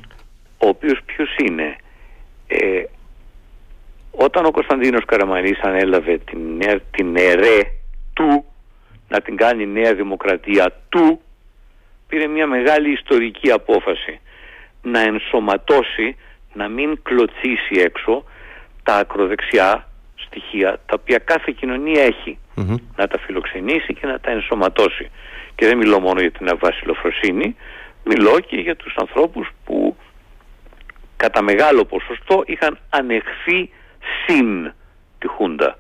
ο 0.58 0.68
οποίος 0.68 1.00
ποιος 1.06 1.36
είναι, 1.38 1.76
ε, 2.48 2.84
όταν 4.12 4.46
ο 4.46 4.52
Κωνσταντίνος 4.52 5.06
Καραμανής 5.06 5.60
ανέλαβε 5.60 6.18
την, 6.18 6.62
την 6.92 7.16
ΕΡΕ 7.16 7.72
του 8.14 8.46
να 9.10 9.22
την 9.22 9.36
κάνει 9.36 9.66
νέα 9.66 9.94
δημοκρατία 9.94 10.74
του 10.90 11.22
πήρε 12.08 12.28
μια 12.28 12.48
μεγάλη 12.48 12.92
ιστορική 12.92 13.52
απόφαση 13.52 14.20
να 14.82 15.00
ενσωματώσει 15.00 16.16
να 16.54 16.68
μην 16.68 17.00
κλωτσίσει 17.04 17.76
έξω 17.76 18.24
τα 18.84 18.96
ακροδεξιά 18.96 19.88
στοιχεία 20.16 20.72
τα 20.86 20.98
οποία 21.00 21.18
κάθε 21.18 21.54
κοινωνία 21.60 22.14
να 22.96 23.08
τα 23.08 23.20
φιλοξενήσει 23.20 23.94
και 23.94 24.08
να 24.08 24.20
τα 24.20 24.32
ενσωματώσει 24.32 25.10
και 25.56 25.66
δεν 25.66 25.78
μιλώ 25.78 26.00
μόνο 26.00 26.22
για 26.22 26.32
την 26.32 26.50
αβασιλοφροσύνη 26.50 27.56
μιλώ 28.04 28.40
και 28.40 28.56
για 28.56 28.76
τους 28.76 28.96
ανθρώπους 28.96 29.50
που 29.66 29.96
κατά 31.18 31.42
μεγάλο 31.42 31.86
ποσοστό 31.86 32.44
είχαν 32.46 32.78
ανεχθεί 32.90 33.70
συν 34.26 34.74
τη 35.20 35.28
Χούντα. 35.28 35.78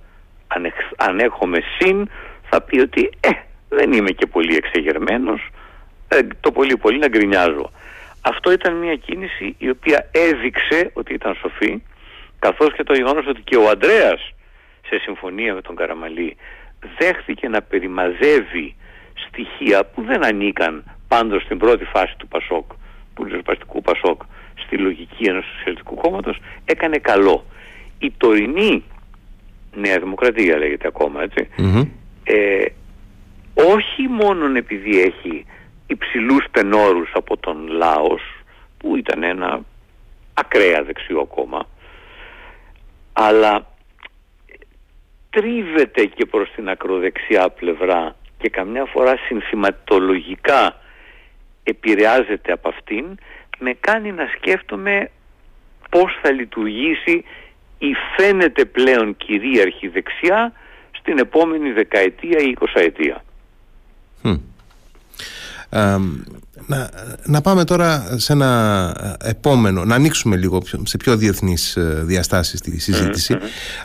Αν, 0.98 1.20
έχουμε 1.20 1.60
συν 1.78 2.10
θα 2.50 2.62
πει 2.62 2.80
ότι 2.80 3.10
ε, 3.20 3.30
δεν 3.70 3.92
είμαι 3.92 4.12
και 4.12 4.26
πολύ 4.26 4.56
εξεγερμένος, 4.56 5.50
ε, 6.08 6.20
το 6.40 6.52
πολύ 6.52 6.78
πολύ 6.78 6.98
να 6.98 7.08
γκρινιάζω. 7.08 7.72
Αυτό 8.32 8.52
ήταν 8.52 8.74
μια 8.76 8.96
κίνηση 8.96 9.56
η 9.58 9.70
οποία 9.70 10.10
έδειξε 10.12 10.92
ότι 10.94 11.14
ήταν 11.14 11.36
σοφή, 11.36 11.82
καθώς 12.40 12.74
και 12.74 12.84
το 12.84 12.94
γεγονός 12.94 13.28
ότι 13.28 13.42
και 13.42 13.56
ο 13.56 13.70
Ανδρέας 13.70 14.34
σε 14.88 14.98
συμφωνία 15.00 15.54
με 15.54 15.62
τον 15.62 15.76
Καραμαλή 15.76 16.38
δέχθηκε 16.98 17.48
να 17.48 17.62
περιμαζεύει 17.62 18.76
στοιχεία 19.28 19.86
που 19.86 20.02
δεν 20.02 20.26
ανήκαν 20.26 20.84
πάντως 21.08 21.44
στην 21.44 21.58
πρώτη 21.58 21.84
φάση 21.84 22.14
του 22.18 22.28
Πασόκ, 22.28 22.72
του 23.16 23.24
ριζοσπαστικού 23.24 23.82
Πασόκ, 23.82 24.22
στη 24.66 24.78
λογική 24.78 25.24
ενός 25.26 25.46
σοσιαλιστικού 25.46 25.96
κόμματος, 25.96 26.38
έκανε 26.66 26.98
καλό. 26.98 27.46
Η 28.00 28.12
τωρινή 28.18 28.84
Νέα 29.76 30.00
Δημοκρατία 30.00 30.58
λέγεται 30.58 30.88
ακόμα 30.88 31.22
ε, 32.24 32.66
όχι 33.54 34.08
μόνο 34.08 34.58
επειδή 34.58 35.02
έχει 35.02 35.46
υψηλούς 35.88 36.46
τενόρους 36.52 37.12
από 37.14 37.38
τον 37.38 37.68
Λάος 37.68 38.22
που 38.78 38.96
ήταν 38.96 39.24
ένα 39.24 39.60
ακραία 40.34 40.84
δεξιό 40.84 41.26
κόμμα 41.26 41.68
αλλά 43.14 43.68
τρίβεται 45.30 46.06
και 46.06 46.26
προς 46.26 46.52
την 46.56 46.70
ακροδεξιά 46.70 47.50
πλευρά 47.50 48.16
και 48.38 48.50
καμιά 48.50 48.86
φορά 48.86 49.18
συνθηματολογικά 49.28 50.76
επηρεάζεται 51.64 52.52
από 52.52 52.70
αυτήν 52.70 53.06
με 53.60 53.74
κάνει 53.80 54.12
να 54.12 54.28
σκέφτομαι 54.36 55.10
πώς 55.90 56.20
θα 56.22 56.32
λειτουργήσει 56.32 57.24
η 57.78 57.94
φαίνεται 58.16 58.66
πλέον 58.66 59.18
κυρίαρχη 59.18 59.88
δεξιά 59.88 60.52
στην 60.92 61.18
επόμενη 61.18 61.72
δεκαετία 61.72 62.40
ή 62.40 62.50
εικοσαετία. 62.50 63.24
Να, 66.66 66.90
να 67.26 67.42
πάμε 67.42 67.64
τώρα 67.64 68.18
σε 68.18 68.34
ένα 68.34 69.18
επόμενο, 69.22 69.86
να 69.86 69.96
ανοίξουμε 69.96 70.36
λίγο 70.36 70.62
σε 70.84 70.98
πιο 70.98 71.18
διεθνείς 71.18 71.76
ε, 71.76 72.02
διαστάσεις 72.06 72.62
τη 72.62 72.80
συζήτηση. 72.80 73.38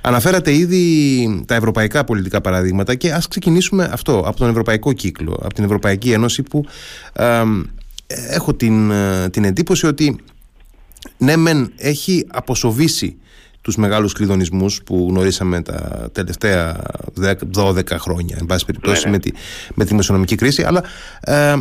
Αναφέρατε 0.02 0.54
ήδη 0.54 1.44
τα 1.46 1.54
ευρωπαϊκά 1.54 2.04
πολιτικά 2.04 2.40
παραδείγματα 2.40 2.94
και 2.94 3.12
ας 3.12 3.28
ξεκινήσουμε 3.28 3.88
αυτό, 3.92 4.18
από 4.18 4.36
τον 4.36 4.48
ευρωπαϊκό 4.48 4.92
κύκλο, 4.92 5.38
από 5.42 5.54
την 5.54 5.64
Ευρωπαϊκή 5.64 6.12
Ένωση 6.12 6.42
που 6.42 6.64
έχω 8.08 8.54
την, 8.54 8.90
ε, 8.90 9.28
την 9.30 9.44
εντύπωση 9.44 9.86
ότι 9.86 10.16
ναι 11.18 11.36
μεν 11.36 11.72
έχει 11.76 12.26
αποσοβήσει 12.30 13.16
τους 13.62 13.76
μεγάλους 13.76 14.12
κλειδονισμούς 14.12 14.82
που 14.84 15.06
γνωρίσαμε 15.10 15.62
τα 15.62 16.08
τελευταία 16.12 16.82
12 17.54 17.82
χρόνια 17.98 18.36
εν 18.40 18.46
πάση 18.46 18.64
περιπτώσει 18.64 19.04
ναι, 19.04 19.10
ναι. 19.10 19.16
Με, 19.16 19.18
τη, 19.18 19.30
με 19.74 19.84
τη 19.84 19.94
μεσονομική 19.94 20.34
κρίση. 20.34 20.62
Αλλά 20.62 20.82
ε, 21.20 21.54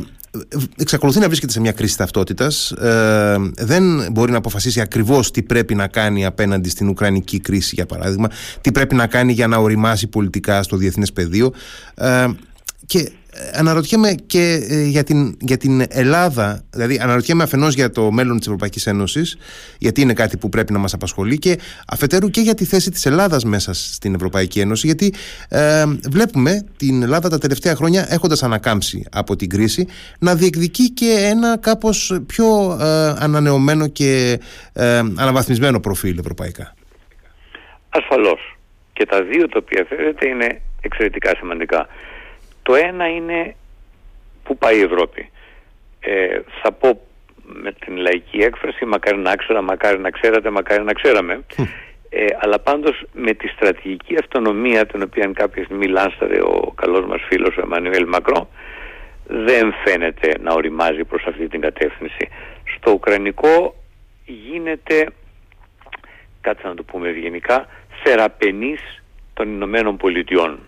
εξακολουθεί 0.77 1.19
να 1.19 1.27
βρίσκεται 1.27 1.51
σε 1.51 1.59
μια 1.59 1.71
κρίση 1.71 1.97
ταυτότητας. 1.97 2.71
Ε, 2.71 3.35
δεν 3.57 4.11
μπορεί 4.11 4.31
να 4.31 4.37
αποφασίσει 4.37 4.81
ακριβώς 4.81 5.31
τι 5.31 5.43
πρέπει 5.43 5.75
να 5.75 5.87
κάνει 5.87 6.25
απέναντι 6.25 6.69
στην 6.69 6.87
Ουκρανική 6.89 7.39
κρίση 7.39 7.75
για 7.75 7.85
παράδειγμα 7.85 8.29
τι 8.61 8.71
πρέπει 8.71 8.95
να 8.95 9.07
κάνει 9.07 9.33
για 9.33 9.47
να 9.47 9.57
οριμάσει 9.57 10.07
πολιτικά 10.07 10.63
στο 10.63 10.77
διεθνές 10.77 11.13
πεδίο. 11.13 11.53
Ε, 11.95 12.27
και 12.85 13.11
αναρωτιέμαι 13.53 14.15
και 14.25 14.65
ε, 14.69 14.83
για 14.83 15.03
την, 15.03 15.37
για 15.39 15.57
την 15.57 15.85
Ελλάδα, 15.89 16.63
δηλαδή 16.69 16.99
αναρωτιέμαι 17.01 17.43
αφενός 17.43 17.73
για 17.73 17.89
το 17.89 18.11
μέλλον 18.11 18.37
της 18.37 18.45
Ευρωπαϊκής 18.45 18.87
Ένωσης, 18.87 19.37
γιατί 19.77 20.01
είναι 20.01 20.13
κάτι 20.13 20.37
που 20.37 20.49
πρέπει 20.49 20.73
να 20.73 20.79
μας 20.79 20.93
απασχολεί 20.93 21.37
και 21.37 21.59
αφετέρου 21.87 22.29
και 22.29 22.41
για 22.41 22.53
τη 22.53 22.65
θέση 22.65 22.91
της 22.91 23.05
Ελλάδας 23.05 23.43
μέσα 23.43 23.73
στην 23.73 24.13
Ευρωπαϊκή 24.13 24.59
Ένωση, 24.59 24.85
γιατί 24.85 25.13
ε, 25.49 25.83
βλέπουμε 26.09 26.67
την 26.77 27.03
Ελλάδα 27.03 27.29
τα 27.29 27.37
τελευταία 27.37 27.75
χρόνια 27.75 28.05
έχοντας 28.09 28.43
ανακάμψει 28.43 29.05
από 29.11 29.35
την 29.35 29.49
κρίση 29.49 29.87
να 30.19 30.35
διεκδικεί 30.35 30.89
και 30.89 31.27
ένα 31.31 31.57
κάπως 31.57 32.19
πιο 32.27 32.77
ε, 32.81 33.13
ανανεωμένο 33.19 33.87
και 33.87 34.39
ε, 34.73 34.97
αναβαθμισμένο 34.97 35.79
προφίλ 35.79 36.17
ευρωπαϊκά. 36.17 36.73
Ασφαλώς. 37.89 38.57
Και 38.93 39.05
τα 39.05 39.23
δύο 39.23 39.47
τα 39.47 39.59
οποία 39.61 39.85
φέρετε 39.89 40.27
είναι 40.27 40.61
εξαιρετικά 40.81 41.35
σημαντικά. 41.37 41.87
Το 42.71 42.77
ένα 42.77 43.07
είναι 43.07 43.55
πού 44.43 44.57
πάει 44.57 44.77
η 44.77 44.81
Ευρώπη. 44.81 45.29
Ε, 45.99 46.39
θα 46.61 46.71
πω 46.71 47.01
με 47.43 47.71
την 47.71 47.97
λαϊκή 47.97 48.37
έκφραση 48.37 48.85
μακάρι 48.85 49.17
να 49.17 49.35
ξέρω, 49.35 49.61
μακάρι 49.61 49.99
να 49.99 50.09
ξέρατε, 50.09 50.49
μακάρι 50.49 50.83
να 50.83 50.93
ξέραμε. 50.93 51.43
Ε, 52.13 52.25
αλλά 52.39 52.59
πάντως 52.59 53.03
με 53.13 53.33
τη 53.33 53.47
στρατηγική 53.47 54.15
αυτονομία 54.19 54.85
την 54.85 55.01
οποία 55.01 55.31
κάποια 55.33 55.63
στιγμή 55.63 55.87
λάνσταρε 55.87 56.41
ο 56.41 56.73
καλός 56.75 57.05
μας 57.05 57.21
φίλος 57.27 57.57
ο 57.57 57.61
Εμμανουέλ 57.61 58.07
Μακρό 58.07 58.49
δεν 59.25 59.73
φαίνεται 59.85 60.31
να 60.39 60.53
οριμάζει 60.53 61.03
προς 61.03 61.25
αυτή 61.25 61.47
την 61.47 61.61
κατεύθυνση. 61.61 62.27
Στο 62.75 62.91
Ουκρανικό 62.91 63.75
γίνεται, 64.25 65.07
κάτσε 66.41 66.67
να 66.67 66.73
το 66.75 66.83
πούμε 66.83 67.09
ευγενικά, 67.09 67.67
θεραπενής 68.03 69.03
των 69.33 69.47
Ηνωμένων 69.53 69.97
Πολιτειών 69.97 70.59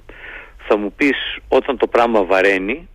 θα 0.67 0.77
μου 0.77 0.93
πεις 0.93 1.37
όταν 1.47 1.77
το 1.77 1.87
πράγμα 1.87 2.23
βαραίνει 2.23 2.87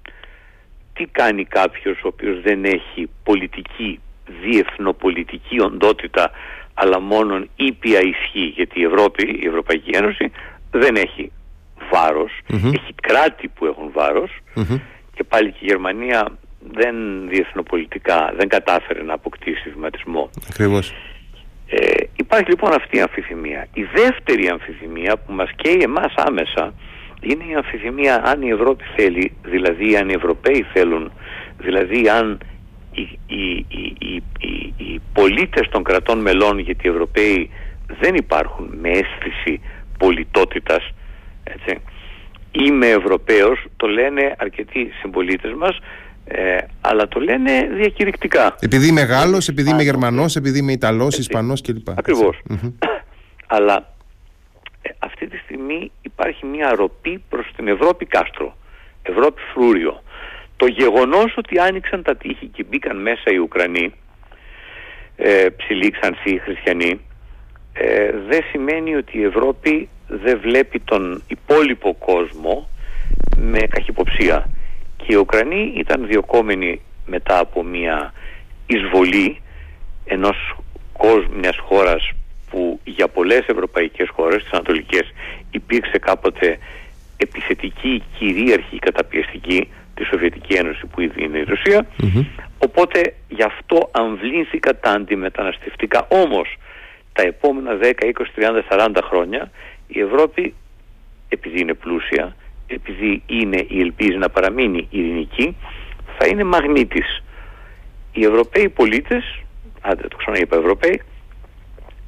τι 0.92 1.04
κάνει 1.04 1.44
κάποιος 1.44 2.02
ο 2.04 2.06
οποίος 2.06 2.40
δεν 2.40 2.64
έχει 2.64 3.10
πολιτική, 3.24 4.00
διεθνοπολιτική 4.42 5.60
οντότητα 5.60 6.30
αλλά 6.74 7.00
μόνον 7.00 7.50
ήπια 7.56 8.00
ισχύ 8.00 8.44
γιατί 8.44 8.80
η 8.80 8.84
Ευρώπη, 8.84 9.38
η 9.42 9.46
Ευρωπαϊκή 9.46 9.90
Ένωση 9.90 10.30
δεν 10.70 10.96
έχει 10.96 11.32
έχει 12.74 12.94
κράτη 13.02 13.48
που 13.48 13.66
έχουν 13.66 13.92
και 15.14 15.24
πάλι 15.24 15.50
και 15.50 15.58
η 15.60 15.66
Γερμανία 15.66 16.38
δεν 16.72 16.94
διεθνοπολιτικά 17.28 18.32
δεν 18.36 18.48
κατάφερε 18.48 19.02
να 19.02 19.14
αποκτήσει 19.14 19.70
βηματισμό. 19.70 20.30
Ακριβώς. 20.50 20.92
Ε, 21.70 22.04
υπάρχει 22.16 22.50
λοιπόν 22.50 22.72
αυτή 22.72 22.96
η 22.96 23.00
αμφιθυμία. 23.00 23.66
Η 23.72 23.82
δεύτερη 23.82 24.48
αμφιθυμία 24.48 25.16
που 25.16 25.32
μας 25.32 25.50
καίει 25.56 25.80
εμάς 25.82 26.14
άμεσα 26.16 26.74
είναι 27.20 27.44
η 27.50 27.54
αμφιθυμία 27.54 28.22
αν 28.24 28.42
η 28.42 28.48
Ευρώπη 28.48 28.84
θέλει, 28.96 29.32
δηλαδή 29.42 29.96
αν 29.96 30.08
οι 30.08 30.12
Ευρωπαίοι 30.12 30.66
θέλουν, 30.72 31.12
δηλαδή 31.58 32.08
αν 32.08 32.38
οι, 32.92 33.18
οι, 33.26 33.66
οι, 33.68 34.22
οι, 34.40 34.74
οι 34.76 35.00
πολίτες 35.12 35.68
των 35.68 35.82
κρατών 35.82 36.18
μελών, 36.18 36.58
γιατί 36.58 36.86
οι 36.86 36.90
Ευρωπαίοι 36.90 37.50
δεν 38.00 38.14
υπάρχουν 38.14 38.70
με 38.80 38.88
αίσθηση 38.88 39.60
πολιτότητας, 39.98 40.90
έτσι, 41.44 41.80
είμαι 42.50 42.86
Ευρωπαίος, 42.86 43.64
το 43.76 43.86
λένε 43.86 44.34
αρκετοί 44.38 44.90
συμπολίτες 45.00 45.52
μας, 45.52 45.78
ε, 46.24 46.56
αλλά 46.80 47.08
το 47.08 47.20
λένε 47.20 47.68
διακηρυκτικά. 47.76 48.56
Επειδή 48.60 48.88
είμαι 48.88 49.02
Γάλλος, 49.02 49.48
επειδή 49.48 49.70
είμαι 49.70 49.82
Γερμανός, 49.82 50.36
επειδή 50.36 50.58
είμαι 50.58 50.72
Ιταλός, 50.72 51.06
Έτσι. 51.06 51.20
Ισπανός 51.20 51.60
κλπ. 51.60 51.88
αλλά 53.46 53.96
ε, 54.82 54.90
αυτή 54.98 55.26
τη 55.26 55.36
στιγμή 55.36 55.90
υπάρχει 56.02 56.46
μια 56.46 56.74
ροπή 56.74 57.24
προς 57.28 57.46
την 57.56 57.68
Ευρώπη 57.68 58.06
κάστρο, 58.06 58.56
Ευρώπη 59.02 59.40
φρούριο. 59.52 60.02
Το 60.56 60.66
γεγονός 60.66 61.36
ότι 61.36 61.58
άνοιξαν 61.58 62.02
τα 62.02 62.16
τείχη 62.16 62.46
και 62.46 62.64
μπήκαν 62.64 63.02
μέσα 63.02 63.30
οι 63.30 63.36
Ουκρανοί, 63.36 63.94
ε, 65.16 65.46
ψηλοί 65.56 65.90
ξανθοί 65.90 66.38
χριστιανοί, 66.38 67.00
ε, 67.72 68.10
δεν 68.28 68.42
σημαίνει 68.50 68.94
ότι 68.94 69.18
η 69.18 69.24
Ευρώπη 69.24 69.88
δεν 70.06 70.40
βλέπει 70.40 70.80
τον 70.80 71.22
υπόλοιπο 71.28 71.94
κόσμο 71.94 72.68
με 73.36 73.58
καχυποψία. 73.58 74.50
Και 74.96 75.06
οι 75.08 75.14
Ουκρανοί 75.14 75.72
ήταν 75.76 76.06
διοκόμενοι 76.06 76.80
μετά 77.06 77.38
από 77.38 77.62
μια 77.62 78.12
εισβολή 78.66 79.40
ενός 80.04 80.56
κόσμου, 80.92 81.38
μιας 81.38 81.58
χώρας 81.58 82.10
που 82.50 82.80
για 82.84 83.08
πολλές 83.08 83.46
ευρωπαϊκές 83.46 84.08
χώρες, 84.08 84.42
τις 84.42 84.52
ανατολικές, 84.52 85.12
υπήρξε 85.50 85.98
κάποτε 85.98 86.58
επιθετική, 87.16 88.02
κυρίαρχη, 88.18 88.78
καταπιεστική 88.78 89.68
τη 89.94 90.04
Σοβιετική 90.04 90.54
Ένωση 90.54 90.86
που 90.86 91.00
ήδη 91.00 91.24
είναι 91.24 91.38
η 91.38 91.42
ρωσια 91.42 91.86
Οπότε 92.58 93.14
γι' 93.28 93.42
αυτό 93.42 93.88
αμβλήθηκα 93.92 94.78
τα 94.78 94.90
αντιμεταναστευτικά. 94.90 96.06
Όμως 96.08 96.56
τα 97.12 97.22
επόμενα 97.22 97.78
10, 97.82 97.92
20, 98.04 98.12
30, 98.34 98.62
40 98.68 98.98
χρόνια 99.02 99.50
η 99.86 100.00
Ευρώπη 100.00 100.54
επειδή 101.28 101.60
είναι 101.60 101.74
πλούσια, 101.74 102.36
επειδή 102.66 103.22
είναι 103.26 103.64
ή 103.68 103.80
ελπίζει 103.80 104.16
να 104.16 104.28
παραμείνει 104.28 104.86
ειρηνική, 104.90 105.56
θα 106.18 106.26
είναι 106.26 106.44
μαγνήτης. 106.44 107.22
Οι 108.12 108.24
Ευρωπαίοι 108.24 108.68
πολίτες, 108.68 109.42
άντε 109.80 110.08
το 110.08 110.16
ξαναείπα 110.16 110.56
Ευρωπαίοι, 110.56 111.02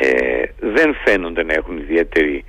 ε, 0.03 0.43
δεν 0.61 0.95
φαίνονται 1.05 1.45
να 1.45 1.53
έχουν 1.53 1.77
ιδιαίτερη 1.79 2.45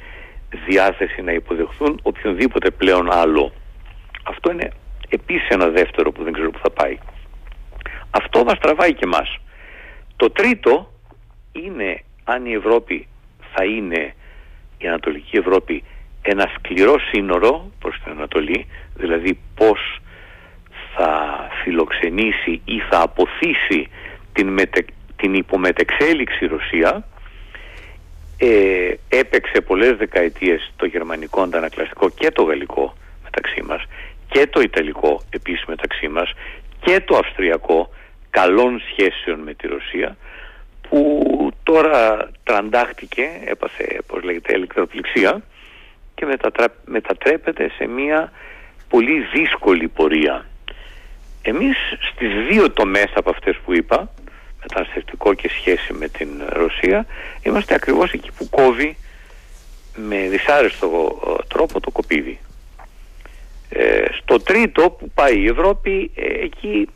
διάθεση 0.67 1.21
να 1.21 1.31
υποδεχθούν 1.31 1.99
οποιονδήποτε 2.01 2.71
πλέον 2.71 3.11
άλλο. 3.11 3.53
Αυτό 4.23 4.51
είναι 4.51 4.71
επίσης 5.09 5.47
ένα 5.49 5.67
δεύτερο 5.67 6.11
που 6.11 6.23
δεν 6.23 6.33
ξέρω 6.33 6.51
που 6.51 6.59
θα 6.63 6.69
πάει. 6.69 6.97
Αυτό 8.11 8.43
μας 8.43 8.59
τραβάει 8.59 8.93
και 8.93 9.05
μας. 9.05 9.37
Το 10.15 10.29
τρίτο 10.29 10.91
είναι 11.51 12.03
αν 12.23 12.45
η 12.45 12.53
Ευρώπη 12.53 13.07
θα 13.53 13.63
είναι 13.65 14.13
η 14.77 14.87
Ανατολική 14.87 15.37
Ευρώπη 15.37 15.83
ένα 16.21 16.51
σκληρό 16.57 16.95
σύνορο 17.11 17.71
προς 17.79 17.99
την 18.03 18.11
Ανατολή, 18.11 18.67
δηλαδή 18.95 19.39
πώς 19.55 19.99
θα 20.95 21.47
φιλοξενήσει 21.63 22.61
ή 22.65 22.79
θα 22.89 23.01
αποθήσει 23.01 23.87
την, 24.33 24.47
μετε, 24.47 24.85
την 25.15 25.33
υπομετεξέλιξη 25.33 26.45
Ρωσία 26.45 27.05
ε, 28.43 28.93
έπαιξε 29.09 29.61
πολλές 29.61 29.97
δεκαετίες 29.97 30.71
το 30.75 30.85
γερμανικό 30.85 31.41
αντανακλαστικό 31.41 32.09
και 32.09 32.31
το 32.31 32.43
γαλλικό 32.43 32.93
μεταξύ 33.23 33.61
μας 33.61 33.83
και 34.27 34.47
το 34.47 34.61
ιταλικό 34.61 35.21
επίσης 35.29 35.65
μεταξύ 35.65 36.07
μας 36.07 36.31
και 36.79 37.01
το 37.05 37.17
αυστριακό 37.17 37.89
καλών 38.29 38.81
σχέσεων 38.91 39.39
με 39.39 39.53
τη 39.53 39.67
Ρωσία 39.67 40.17
που 40.89 41.51
τώρα 41.63 42.29
τραντάχτηκε, 42.43 43.29
έπαθε 43.45 43.97
πώς 44.07 44.23
λέγεται 44.23 44.53
ηλεκτροπληξία 44.55 45.41
και 46.15 46.25
μετατρέπεται 46.85 47.71
σε 47.77 47.87
μια 47.87 48.31
πολύ 48.89 49.25
δύσκολη 49.33 49.87
πορεία. 49.87 50.45
Εμείς 51.41 51.77
στις 52.11 52.31
δύο 52.49 52.71
τομές 52.71 53.11
από 53.15 53.29
αυτές 53.29 53.57
που 53.65 53.73
είπα, 53.73 54.09
μεταναστευτικό 54.61 55.33
και 55.33 55.49
σχέση 55.49 55.93
με 55.93 56.07
την 56.07 56.29
Ρωσία, 56.49 57.05
είμαστε 57.43 57.73
ακριβώς 57.75 58.11
εκεί 58.11 58.29
που 58.37 58.49
κόβει 58.49 58.97
με 59.95 60.27
δυσάρεστο 60.29 61.19
τρόπο 61.47 61.79
το 61.79 61.91
κοπίδι. 61.91 62.39
Ε, 63.69 64.05
στο 64.21 64.39
τρίτο 64.39 64.89
που 64.89 65.11
πάει 65.13 65.39
η 65.39 65.47
Ευρώπη, 65.47 66.11
ε, 66.15 66.43
εκεί 66.43 66.89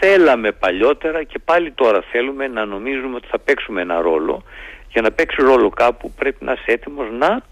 θέλαμε 0.00 0.52
παλιότερα 0.52 1.22
και 1.22 1.38
πάλι 1.38 1.70
τώρα 1.70 2.02
θέλουμε 2.10 2.46
να 2.46 2.64
νομίζουμε 2.64 3.16
ότι 3.16 3.26
θα 3.26 3.38
παίξουμε 3.38 3.80
ένα 3.80 4.00
ρόλο. 4.00 4.42
Για 4.88 5.02
να 5.02 5.10
παίξει 5.10 5.42
ρόλο 5.42 5.68
κάπου 5.68 6.10
πρέπει 6.10 6.44
να 6.44 6.52
είσαι 6.52 6.72
έτοιμος 6.72 7.06
να 7.18 7.42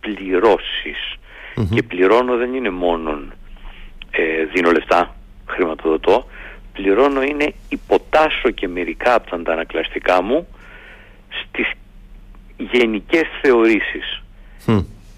πληρωσεις 0.00 1.16
Και 1.74 1.82
πληρώνω 1.82 2.36
δεν 2.36 2.54
είναι 2.54 2.70
μόνο 2.70 3.22
ε, 4.10 4.44
δίνω 4.44 4.70
λεφτά, 4.70 5.16
χρηματοδοτώ. 5.46 6.26
Πληρώνω 6.74 7.22
είναι 7.22 7.54
υποτάσσω 7.68 8.50
και 8.50 8.68
μερικά 8.68 9.14
από 9.14 9.30
τα 9.30 9.36
αντανακλαστικά 9.36 10.22
μου 10.22 10.46
στις 11.36 11.70
γενικές 12.56 13.24
θεωρήσεις. 13.42 14.22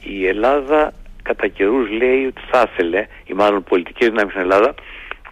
Η 0.00 0.26
Ελλάδα 0.26 0.92
κατά 1.22 1.48
καιρούς 1.48 1.90
λέει 1.90 2.26
ότι 2.26 2.40
θα 2.50 2.70
ήθελε, 2.72 3.06
ή 3.24 3.32
μάλλον 3.32 3.64
πολιτικές 3.64 4.08
δυνάμεις 4.08 4.32
στην 4.32 4.42
Ελλάδα, 4.42 4.74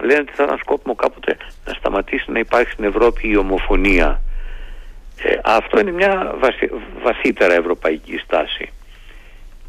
λένε 0.01 0.21
ότι 0.21 0.33
θα 0.33 0.43
ήταν 0.43 0.59
σκόπιμο 0.59 0.95
κάποτε 0.95 1.37
να 1.67 1.73
σταματήσει 1.73 2.31
να 2.31 2.39
υπάρχει 2.39 2.71
στην 2.71 2.85
Ευρώπη 2.85 3.29
η 3.29 3.37
ομοφωνία. 3.37 4.21
Ε, 5.23 5.37
αυτό 5.45 5.81
είναι 5.81 5.93
μια 5.93 6.35
βαθύτερα 7.03 7.55
ευρωπαϊκή 7.55 8.19
στάση. 8.19 8.69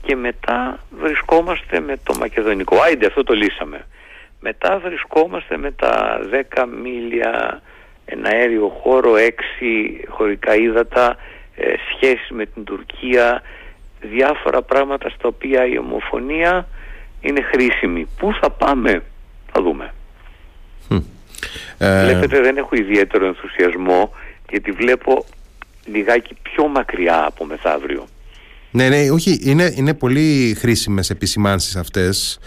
Και 0.02 0.16
μετά 0.16 0.80
βρισκόμαστε 0.90 1.80
με 1.80 1.98
το 2.04 2.16
μακεδονικό. 2.20 2.82
Άιντε 2.82 3.06
αυτό 3.06 3.24
το 3.24 3.34
λύσαμε. 3.34 3.86
Μετά 4.48 4.80
βρισκόμαστε 4.80 5.58
με 5.58 5.72
τα 5.72 6.20
10 6.54 6.66
μίλια 6.84 7.62
ένα 8.06 8.30
αέριο 8.30 8.68
χώρο, 8.82 9.14
6 9.16 10.06
χωρικά 10.08 10.56
ύδατα, 10.56 11.16
ε, 11.56 11.74
σχέση 11.94 12.34
με 12.34 12.46
την 12.46 12.64
Τουρκία, 12.64 13.42
διάφορα 14.02 14.62
πράγματα 14.62 15.10
στα 15.10 15.28
οποία 15.28 15.66
η 15.66 15.78
ομοφωνία 15.78 16.68
είναι 17.22 17.42
χρήσιμη. 17.42 18.08
Πού 18.18 18.34
θα 18.42 18.50
πάμε, 18.50 19.04
θα 19.52 19.62
δούμε. 19.62 19.94
Ε... 21.78 22.04
Βλέπετε 22.06 22.40
δεν 22.40 22.58
έχω 22.58 22.76
ιδιαίτερο 22.76 23.26
ενθουσιασμό 23.26 24.14
γιατί 24.50 24.72
βλέπω 24.72 25.26
λιγάκι 25.86 26.38
πιο 26.42 26.68
μακριά 26.68 27.26
από 27.26 27.46
μεθαύριο. 27.46 28.08
Ναι, 28.72 28.90
ναι, 28.90 29.10
όχι, 29.10 29.40
είναι, 29.42 29.74
είναι 29.76 29.94
πολύ 29.94 30.56
χρήσιμες 30.60 31.10
επισημάνσεις 31.10 31.76
αυτές 31.76 32.40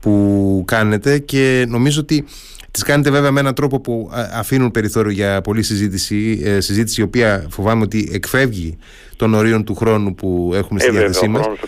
που 0.00 0.62
κάνετε 0.66 1.18
και 1.18 1.64
νομίζω 1.68 2.00
ότι 2.00 2.24
τις 2.70 2.82
κάνετε 2.82 3.10
βέβαια 3.10 3.30
με 3.30 3.40
έναν 3.40 3.54
τρόπο 3.54 3.80
που 3.80 4.10
αφήνουν 4.32 4.70
περιθώριο 4.70 5.12
για 5.12 5.40
πολλή 5.40 5.62
συζήτηση, 5.62 6.40
ε, 6.44 6.60
συζήτηση 6.60 7.00
η 7.00 7.04
οποία 7.04 7.46
φοβάμαι 7.50 7.82
ότι 7.82 8.10
εκφεύγει 8.12 8.78
των 9.16 9.34
ορίων 9.34 9.64
του 9.64 9.74
χρόνου 9.74 10.14
που 10.14 10.52
έχουμε 10.54 10.80
στη 10.80 10.88
ε, 10.88 10.92
διάθεσή 10.92 11.28
μας. 11.28 11.42
Χρόνος, 11.42 11.60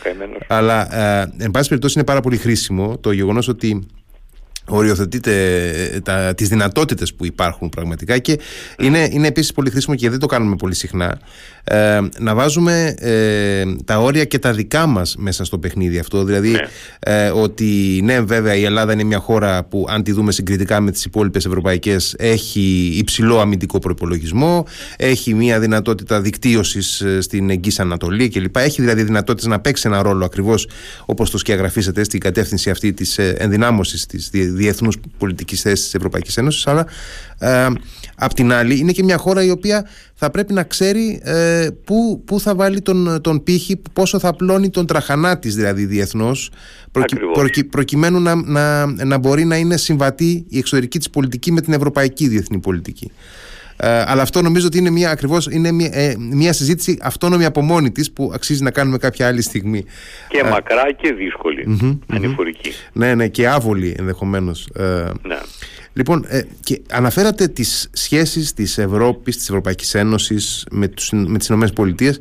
Αλλά, 0.49 0.97
ε, 1.21 1.33
εν 1.39 1.51
πάση 1.51 1.69
περιπτώσει, 1.69 1.95
είναι 1.97 2.07
πάρα 2.07 2.21
πολύ 2.21 2.37
χρήσιμο 2.37 2.99
το 2.99 3.13
γεγονός 3.13 3.49
ότι 3.49 3.87
οριοθετείτε 4.69 5.33
ε, 5.95 6.01
τα, 6.01 6.35
τις 6.35 6.49
δυνατότητες 6.49 7.15
που 7.15 7.27
υπάρχουν 7.27 7.69
πραγματικά 7.69 8.19
και 8.19 8.39
είναι, 8.79 9.09
είναι 9.13 9.27
επίσης 9.27 9.53
πολύ 9.53 9.71
χρήσιμο 9.71 9.97
και 9.97 10.11
δεν 10.11 10.19
το 10.19 10.27
κάνουμε 10.27 10.57
πολύ 10.57 10.75
συχνά 10.75 11.19
ε, 11.65 12.01
να 12.19 12.35
βάζουμε 12.35 12.95
ε, 12.99 13.65
τα 13.85 13.99
όρια 13.99 14.25
και 14.25 14.39
τα 14.39 14.53
δικά 14.53 14.87
μας 14.87 15.17
μέσα 15.19 15.45
στο 15.45 15.59
παιχνίδι 15.59 15.99
αυτό 15.99 16.25
δηλαδή 16.25 16.51
ναι. 16.51 16.61
ε, 16.99 17.29
ότι 17.29 18.01
ναι 18.05 18.21
βέβαια 18.21 18.55
η 18.55 18.65
Ελλάδα 18.65 18.93
είναι 18.93 19.03
μια 19.03 19.19
χώρα 19.19 19.65
που 19.65 19.87
αν 19.89 20.03
τη 20.03 20.13
δούμε 20.13 20.33
συγκριτικά 20.33 20.81
με 20.81 20.91
τις 20.91 21.05
υπόλοιπες 21.05 21.47
ευρωπαϊκές 21.47 22.15
έχει 22.19 22.95
υψηλό 22.99 23.41
αμυντικό 23.41 23.79
προπολογισμό 23.79 24.67
έχει 24.97 25.35
μια 25.35 25.61
δυνατότητα 25.61 26.21
δικτύωσης 26.21 27.05
στην 27.19 27.51
Εγγύης 27.51 27.81
Ανατολή 27.81 28.29
κλπ 28.29 28.57
έχει 28.57 28.81
δηλαδή 28.81 29.03
δυνατότητες 29.03 29.47
να 29.49 29.61
παίξει 29.61 29.89
ένα 29.89 30.03
ρόλο 30.03 30.25
ακριβώς 30.25 30.69
όπως 31.05 31.31
το 31.31 31.39
σκιαγραφίσατε 31.39 32.05
στην 32.05 32.21
κατεύθυνση 32.21 32.71
αυτή 32.71 32.93
της 32.93 33.19
ενδυνάμωσης 33.19 34.07
της 34.07 34.31
διεθνούς 34.55 34.97
πολιτικής 35.19 35.61
θέσης 35.61 35.85
της 35.85 35.95
Ευρωπαϊκής 35.95 36.37
Ένωσης 36.37 36.67
αλλά 36.67 36.87
ε, 37.39 37.67
απ' 38.15 38.35
την 38.35 38.53
άλλη 38.53 38.79
είναι 38.79 38.93
και 38.93 39.03
μια 39.03 39.17
χώρα 39.17 39.45
η 39.45 39.51
οποία 39.51 39.87
θα 40.15 40.31
πρέπει 40.31 40.53
να 40.53 40.63
ξέρει 40.63 41.21
ε, 41.25 41.69
πού, 41.85 42.23
πού 42.25 42.41
θα 42.41 42.55
βάλει 42.55 42.81
τον, 42.81 43.21
τον 43.21 43.43
πύχη, 43.43 43.81
πόσο 43.93 44.19
θα 44.19 44.37
πλώνει 44.37 44.71
τον 44.71 44.87
τραχανά 44.87 45.39
της 45.39 45.55
δηλαδή 45.55 45.85
διεθνώς 45.85 46.51
προκειμένου 47.71 48.21
να, 48.21 48.35
να, 48.35 48.87
να 48.87 49.19
μπορεί 49.19 49.45
να 49.45 49.57
είναι 49.57 49.77
συμβατή 49.77 50.45
η 50.49 50.59
εξωτερική 50.59 50.99
της 50.99 51.11
πολιτική 51.11 51.53
με 51.53 51.61
την 51.61 51.73
ευρωπαϊκή 51.73 52.29
διεθνή 52.29 52.59
πολιτική. 52.59 53.11
Ε, 53.85 54.05
αλλά 54.07 54.23
αυτό 54.23 54.43
νομίζω 54.43 54.67
ότι 54.67 54.79
είναι 54.79 54.91
μια, 54.91 55.11
ακριβώς, 55.11 55.47
είναι 55.47 55.73
μια, 55.73 55.91
ε, 55.93 56.17
μια 56.19 56.53
συζήτηση 56.53 56.99
αυτόνομη 57.03 57.45
από 57.45 57.61
μόνη 57.61 57.91
της 57.91 58.13
που 58.13 58.31
αξίζει 58.35 58.63
να 58.63 58.71
κάνουμε 58.71 58.99
κάποια 58.99 59.27
άλλη 59.27 59.43
στιγμή. 59.43 59.85
Και 60.29 60.39
ε, 60.39 60.49
μακρά 60.49 60.93
και 60.93 61.13
δύσκολη, 61.13 61.79
ανηφορική. 62.07 62.73
Ναι, 62.93 63.15
ναι, 63.15 63.29
και 63.29 63.49
άβολη 63.49 63.95
ενδεχομένως. 63.99 64.69
Ε, 64.75 64.83
ναι. 65.23 65.39
Λοιπόν, 65.93 66.25
ε, 66.29 66.43
και 66.61 66.81
αναφέρατε 66.91 67.49
τις 67.49 67.91
σχέσεις 67.93 68.53
της 68.53 68.79
Ευρώπης, 68.79 69.37
της 69.37 69.49
Ευρωπαϊκής 69.49 69.95
Ένωσης 69.95 70.67
με, 70.71 70.89
τους, 70.89 71.11
με 71.13 71.39
τις 71.39 71.49
Ηνωμένες 71.49 71.73
Πολιτείες. 71.75 72.21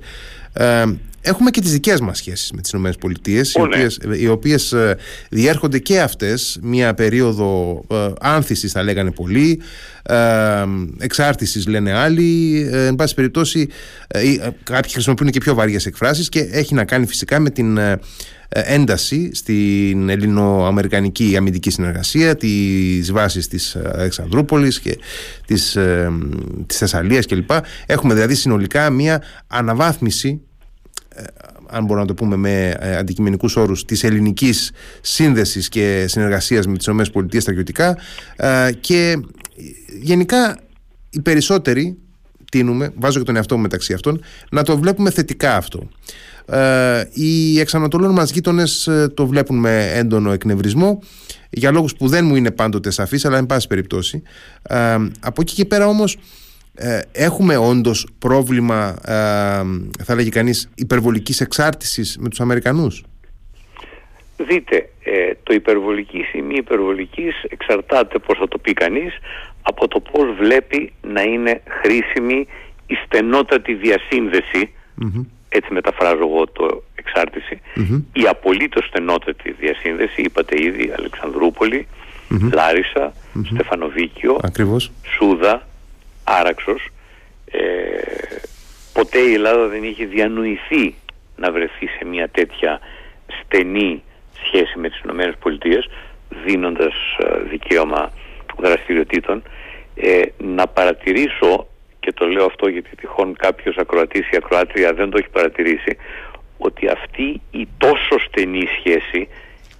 Ε, 0.54 0.84
έχουμε 1.22 1.50
και 1.50 1.62
τις 1.62 1.72
δικές 1.72 2.00
μας 2.00 2.18
σχέσεις 2.18 2.52
με 2.52 2.62
τις 2.62 2.72
Ηνωμένες 2.72 2.98
Πολιτείες, 2.98 3.54
οι, 3.54 3.60
ναι. 3.60 3.66
οποίες, 3.66 4.00
οι 4.20 4.28
οποίες 4.28 4.72
ε, 4.72 4.98
διέρχονται 5.30 5.80
και 5.80 6.02
αυτές 6.02 6.60
μια 6.62 6.94
περίοδο 6.94 7.82
ε, 7.92 8.08
άνθησης 8.20 8.72
θα 8.72 8.84
λέγανε 8.84 9.12
πολλοί, 9.12 9.62
ε, 10.04 10.16
εξάρτησης 11.00 11.68
λένε 11.68 11.94
άλλοι, 11.94 12.62
ε, 12.72 12.86
εν 12.86 12.96
πάση 12.96 13.14
περιπτώσει 13.14 13.68
κάποιοι 14.64 14.92
χρησιμοποιούν 14.92 15.30
και 15.30 15.40
πιο 15.40 15.54
βαριές 15.54 15.86
εκφράσεις 15.86 16.30
και 16.30 16.40
έχει 16.40 16.74
να 16.74 16.86
κάνει 16.86 17.06
φυσικά 17.06 17.40
με 17.40 17.50
την 17.50 17.80
ένταση 18.50 19.30
στην 19.34 20.10
ελληνοαμερικανική 20.10 21.36
αμυντική 21.38 21.70
συνεργασία, 21.70 22.36
τις 22.36 23.12
βάσεις 23.12 23.48
της 23.48 23.76
Αλεξανδρούπολης 23.76 24.80
και 24.80 24.98
της, 25.46 25.78
της 26.66 26.78
Θεσσαλίας 26.78 27.26
κλπ. 27.26 27.52
Έχουμε 27.86 28.14
δηλαδή 28.14 28.36
συνολικά 28.36 28.90
μια 28.90 29.24
αναβάθμιση 29.48 30.42
ε, 30.42 30.51
αν 31.70 31.86
μπορούμε 31.86 32.00
να 32.00 32.08
το 32.08 32.14
πούμε 32.14 32.36
με 32.36 32.76
ε, 32.80 32.96
αντικειμενικούς 32.96 33.56
όρους 33.56 33.86
της 33.86 34.04
ελληνικής 34.04 34.72
σύνδεσης 35.02 35.70
και 35.70 36.06
συνεργασίας 36.08 36.68
με 36.68 36.78
τις 36.78 36.88
ΗΠΑ 36.88 37.40
στρατιωτικά 37.40 37.98
ε, 38.36 38.70
και 38.80 39.20
γενικά 40.02 40.58
οι 41.10 41.22
περισσότεροι 41.22 41.98
τίνουμε, 42.52 42.92
βάζω 42.96 43.20
και 43.20 43.26
τον 43.26 43.36
εαυτό 43.36 43.56
μου 43.56 43.62
μεταξύ 43.62 43.94
αυτών, 43.94 44.24
να 44.52 44.64
το 44.64 44.78
βλέπουμε 44.78 45.10
θετικά 45.10 45.56
αυτό. 45.56 45.90
οι 47.14 47.60
εξανατολών 47.60 48.12
μας 48.12 48.32
γείτονες 48.32 48.90
το 49.14 49.28
βλέπουν 49.28 49.58
με 49.60 49.92
έντονο 49.94 50.32
εκνευρισμό 50.32 51.00
για 51.50 51.72
λόγους 51.72 51.96
που 51.96 52.08
δεν 52.08 52.26
μου 52.26 52.36
είναι 52.36 52.52
πάντοτε 52.52 52.90
σαφείς 52.90 53.26
αλλά 53.26 53.38
εν 53.38 53.46
πάση 53.46 53.68
περιπτώσει. 53.68 54.22
από 55.20 55.42
εκεί 55.42 55.54
και 55.54 55.66
πέρα 55.66 55.88
όμως 55.88 56.18
ε, 56.82 57.02
έχουμε 57.12 57.58
όντως 57.58 58.08
πρόβλημα 58.20 58.96
ε, 59.06 59.14
θα 60.04 60.16
λέγει 60.16 60.30
κανείς 60.30 60.70
υπερβολικής 60.76 61.42
εξάρτησης 61.42 62.18
με 62.20 62.30
τους 62.30 62.40
Αμερικανούς; 62.40 63.04
Δείτε, 64.38 64.90
ε, 65.04 65.32
το 65.44 65.54
υπερβολικής 65.54 66.34
ή 66.34 66.42
μη 66.42 66.56
υπερβολικής 66.56 67.44
εξαρτάται 67.50 68.20
πώς 68.20 68.38
θα 68.38 68.48
το 68.48 68.58
πει 68.58 68.74
κανείς 68.74 69.14
από 69.62 69.88
το 69.88 70.00
πώς 70.00 70.36
βλέπει 70.40 70.94
να 71.02 71.22
είναι 71.22 71.62
χρήσιμη 71.82 72.48
η 72.88 72.96
στενότατη 73.06 73.74
έτσι 75.50 75.74
μεταφράζω 75.74 76.28
εγώ 76.30 76.48
το 76.48 76.84
εξάρτηση 76.96 77.62
η 78.14 78.28
απολύτως 78.30 78.86
στενότατη 78.86 79.52
διασύνδεση 79.52 80.22
είπατε 80.22 80.64
ήδη 80.64 80.94
Αλεξανδρούπολη 80.98 81.88
Λάρισα, 82.54 83.14
Στεφανοβίκιο 83.54 84.38
Σούδα 85.18 85.70
άραξος. 86.40 86.90
Ε, 87.52 87.60
ποτέ 88.94 89.20
η 89.20 89.34
Ελλάδα 89.34 89.68
δεν 89.68 89.84
είχε 89.84 90.06
διανοηθεί 90.06 90.96
να 91.36 91.52
βρεθεί 91.52 91.88
σε 91.88 92.06
μια 92.06 92.30
τέτοια 92.30 92.80
στενή 93.44 94.04
σχέση 94.46 94.80
με 94.80 94.90
τις 94.90 95.02
Ηνωμένες 95.04 95.36
Πολιτείες 95.40 95.90
δίνοντας 96.46 96.94
ε, 97.18 97.40
δικαίωμα 97.40 98.12
δραστηριοτήτων. 98.58 99.44
Ε, 99.96 100.22
να 100.38 100.68
παρατηρήσω 100.68 101.68
και 102.00 102.14
το 102.14 102.26
λέω 102.28 102.46
αυτό 102.46 102.68
γιατί 102.68 102.96
τυχόν 102.96 103.36
κάποιος 103.36 103.78
ακροατής 103.78 104.30
ή 104.30 104.36
ακροάτρια 104.36 104.94
δεν 104.94 105.10
το 105.10 105.18
έχει 105.18 105.30
παρατηρήσει 105.30 105.98
ότι 106.58 106.88
αυτή 106.88 107.42
η 107.52 107.68
τόσο 107.78 108.20
στενή 108.28 108.68
σχέση 108.80 109.28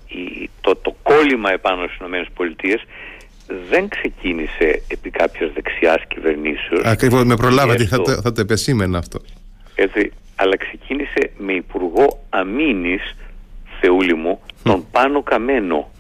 η, 0.08 0.50
το, 0.62 0.76
το 0.76 0.96
κόλλημα 1.04 1.52
επάνω 1.52 1.84
στις 1.86 1.98
Ηνωμένες 1.98 2.28
Πολιτείες 2.34 2.82
δεν 3.70 3.88
ξεκίνησε 3.88 4.82
επί 4.88 5.10
κάποιας 5.10 5.52
δεξιάς 5.54 6.02
κυβερνήσεως. 6.08 6.84
Ακριβώς, 6.84 7.24
με 7.24 7.36
προλάβατε, 7.36 7.86
θα, 7.86 8.02
το, 8.02 8.12
θα 8.12 8.32
το 8.32 8.42
επεσήμενα 8.42 8.98
αυτό. 8.98 9.20
Έτσι, 9.76 10.12
αλλά 10.36 10.58
ξεκίνησε 10.58 11.32
με 11.38 11.54
υπουργό 11.54 12.24
αμήνης, 12.30 13.16
Θεούλη 13.80 14.16
μου, 14.16 14.40
τον 14.64 14.86
Πάνο 14.92 15.24
Καμένο. 15.24 15.92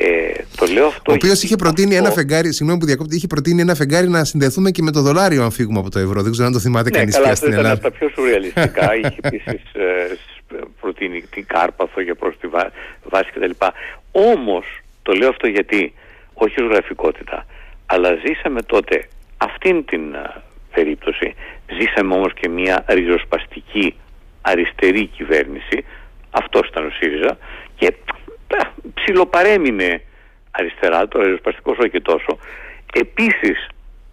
Ε, 0.00 0.42
το 0.56 0.66
λέω 0.66 0.86
αυτό. 0.86 1.12
Ο 1.12 1.14
οποίος 1.14 1.42
είχε 1.42 1.56
προτείνει 1.56 1.94
ένα 1.94 2.10
φεγγάρι, 2.10 2.52
συγγνώμη 2.52 2.80
που 2.80 2.86
διακόπτει, 2.86 3.16
είχε 3.16 3.26
προτείνει 3.26 3.60
ένα 3.60 3.74
φεγγάρι 3.74 4.08
να 4.08 4.24
συνδεθούμε 4.24 4.70
και 4.70 4.82
με 4.82 4.90
το 4.90 5.02
δολάριο 5.02 5.42
αν 5.42 5.50
φύγουμε 5.50 5.78
από 5.78 5.90
το 5.90 5.98
ευρώ. 5.98 6.22
Δεν 6.22 6.32
ξέρω 6.32 6.46
αν 6.46 6.52
το 6.52 6.58
θυμάται 6.58 6.90
ναι, 6.90 6.98
κανείς 6.98 7.20
πια 7.20 7.34
στην 7.34 7.52
Ελλάδα. 7.52 7.72
Ήταν 7.72 7.86
από 7.86 7.90
τα 7.90 7.98
πιο 7.98 8.08
σουρεαλιστικά. 8.08 8.94
είχε 8.98 9.16
επίσης 9.22 9.62
ε, 9.72 10.14
προτείνει 10.80 11.20
την 11.20 11.46
Κάρπαθο 11.46 12.00
για 12.00 12.14
προς 12.14 12.38
τη 12.40 12.46
βάση 13.08 13.30
κτλ. 13.34 13.50
Όμως, 14.12 14.64
το 15.02 15.12
λέω 15.12 15.28
αυτό 15.28 15.46
γιατί 15.46 15.92
όχι 16.38 16.62
ως 16.62 16.68
γραφικότητα, 16.68 17.46
αλλά 17.86 18.18
ζήσαμε 18.26 18.62
τότε 18.62 19.08
αυτήν 19.38 19.84
την 19.84 20.16
περίπτωση, 20.74 21.34
ζήσαμε 21.78 22.14
όμως 22.14 22.34
και 22.34 22.48
μια 22.48 22.84
ριζοσπαστική 22.88 23.94
αριστερή 24.42 25.06
κυβέρνηση, 25.06 25.84
αυτό 26.30 26.60
ήταν 26.70 26.86
ο 26.86 26.90
ΣΥΡΙΖΑ. 26.90 27.38
Και 27.76 27.94
ψιλοπαρέμεινε 28.94 30.02
αριστερά, 30.50 31.08
το 31.08 31.22
ριζοσπαστικός 31.22 31.76
όχι 31.78 31.90
και 31.90 32.00
τόσο, 32.00 32.38
επίσης 32.92 33.68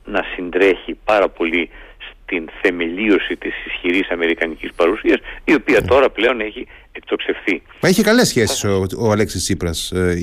να 0.05 0.25
συντρέχει 0.35 0.97
πάρα 1.05 1.29
πολύ 1.29 1.69
την 2.25 2.49
θεμελίωση 2.61 3.35
της 3.35 3.53
ισχυρής 3.67 4.09
αμερικανικής 4.09 4.71
παρουσίας 4.75 5.19
η 5.43 5.53
οποία 5.53 5.79
ναι. 5.79 5.87
τώρα 5.87 6.09
πλέον 6.09 6.39
έχει 6.39 6.67
εκτοξευθεί. 6.91 7.61
Μα 7.81 7.89
είχε 7.89 8.03
καλές 8.03 8.27
σχέσεις 8.27 8.63
ο, 8.63 8.85
ο 8.97 9.11
Αλέξης 9.11 9.43
Τσίπρας 9.43 9.91
ε, 9.91 10.19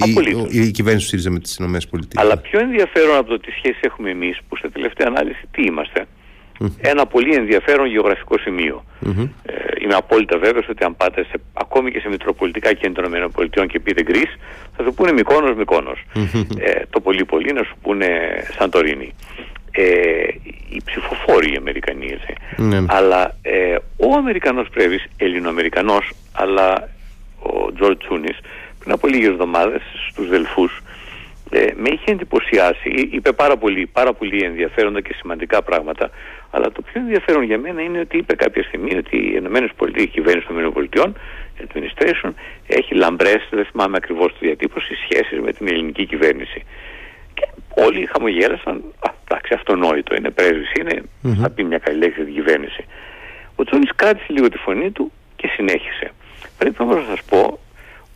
η, 0.51 0.61
η, 0.61 0.71
κυβέρνηση 0.71 1.05
του 1.05 1.11
ΣΥΡΙΖΑ 1.11 1.31
με 1.31 1.39
τις 1.39 1.57
ΗΠΑ. 1.59 1.99
Αλλά 2.15 2.37
πιο 2.37 2.61
ενδιαφέρον 2.61 3.17
από 3.17 3.29
το 3.29 3.39
τι 3.41 3.51
σχέση 3.51 3.79
έχουμε 3.81 4.11
εμείς 4.11 4.39
που 4.49 4.57
σε 4.57 4.69
τελευταία 4.69 5.07
ανάλυση 5.07 5.45
τι 5.51 5.63
είμαστε 5.63 6.07
ένα 6.81 7.07
πολύ 7.07 7.35
ενδιαφέρον 7.35 7.87
γεωγραφικό 7.87 8.39
σημείο. 8.39 8.85
Ε, 9.43 9.53
είμαι 9.83 9.95
απόλυτα 9.95 10.39
βέβαιος 10.39 10.69
ότι 10.69 10.85
αν 10.85 10.97
πάτε 10.97 11.25
σε, 11.25 11.41
ακόμη 11.53 11.91
και 11.91 12.01
σε 12.01 12.09
μητροπολιτικά 12.09 12.73
κέντρα 12.73 13.11
των 13.11 13.45
ΗΠΑ 13.45 13.67
και 13.67 13.81
πείτε 13.81 14.03
Γκρίς 14.03 14.37
θα 14.77 14.83
σου 14.85 14.95
πούνε 14.95 15.13
Μικόνος 15.13 15.57
Μικόνος. 15.57 16.05
Ε, 16.59 16.83
το 16.91 17.01
πολύ 17.01 17.25
πολύ 17.25 17.53
να 17.53 17.63
σου 17.63 17.77
πούνε 17.83 18.07
Σαντορίνη 18.59 19.15
ε, 19.73 19.85
οι 20.69 20.83
ψηφοφόροι 20.85 21.53
οι 21.53 21.57
Αμερικανοί 21.57 22.07
έτσι. 22.07 22.35
Ναι. 22.57 22.85
Αλλά 22.89 23.37
ε, 23.43 23.77
ο 23.97 24.17
Αμερικανός 24.17 24.69
Πρέβης, 24.69 25.05
Ελληνοαμερικανός, 25.17 26.13
αλλά 26.33 26.89
ο 27.39 27.73
Τζορτ 27.73 27.99
Τσούνης 27.99 28.39
πριν 28.79 28.93
από 28.93 29.07
λίγες 29.07 29.29
εβδομάδες 29.29 29.83
στους 30.11 30.29
Δελφούς 30.29 30.83
ε, 31.51 31.67
με 31.77 31.89
είχε 31.89 32.11
εντυπωσιάσει, 32.11 33.09
είπε 33.11 33.33
πάρα 33.33 33.57
πολύ, 33.57 33.87
πάρα 33.87 34.13
πολύ 34.13 34.45
ενδιαφέροντα 34.45 35.01
και 35.01 35.15
σημαντικά 35.15 35.63
πράγματα 35.63 36.11
αλλά 36.55 36.73
το 36.73 36.83
πιο 36.83 37.01
ενδιαφέρον 37.01 37.43
για 37.43 37.59
μένα 37.59 37.83
είναι 37.83 37.99
ότι 37.99 38.17
είπε 38.17 38.35
κάποια 38.35 38.63
στιγμή 38.63 38.97
ότι 38.97 39.17
οι 39.17 39.35
ΗΠΑ, 39.35 39.91
η 39.95 40.07
κυβέρνηση 40.07 40.47
των 40.47 40.59
ΗΠΑ, 40.65 41.13
η 41.59 41.65
administration, 41.69 42.31
έχει 42.67 42.95
λαμπρές, 42.95 43.49
δεν 43.51 43.65
θυμάμαι 43.65 43.97
ακριβώς 43.97 44.33
τη 44.39 44.47
διατύπωση, 44.47 44.95
σχέσεις 44.95 45.41
με 45.41 45.53
την 45.53 45.69
ελληνική 45.69 46.07
κυβέρνηση. 46.07 46.65
Και 47.35 47.49
όλοι 47.75 48.07
χαμογέλασαν, 48.07 48.83
α, 49.53 49.61
εντάξει, 49.61 49.71
αυτονόητο, 49.73 50.15
είναι 50.15 50.31
πρέσβης, 50.31 50.73
είναι, 50.73 51.03
mm-hmm. 51.03 51.39
θα 51.41 51.51
πει 51.51 51.65
μια 51.65 51.79
καλή 51.79 51.99
λέξη 51.99 52.17
για 52.17 52.25
την 52.25 52.35
κυβέρνηση. 52.35 52.85
Ο 53.57 53.65
Τσόνης 53.65 53.91
κράτησε 53.97 54.27
λίγο 54.29 54.49
τη 54.49 54.59
φωνή 54.59 54.91
του 54.91 55.13
και 55.37 55.49
συνέχισε. 55.57 56.11
Πρέπει 56.59 56.83
όμως 56.83 56.97
να 56.97 57.03
σας 57.03 57.23
πω 57.25 57.59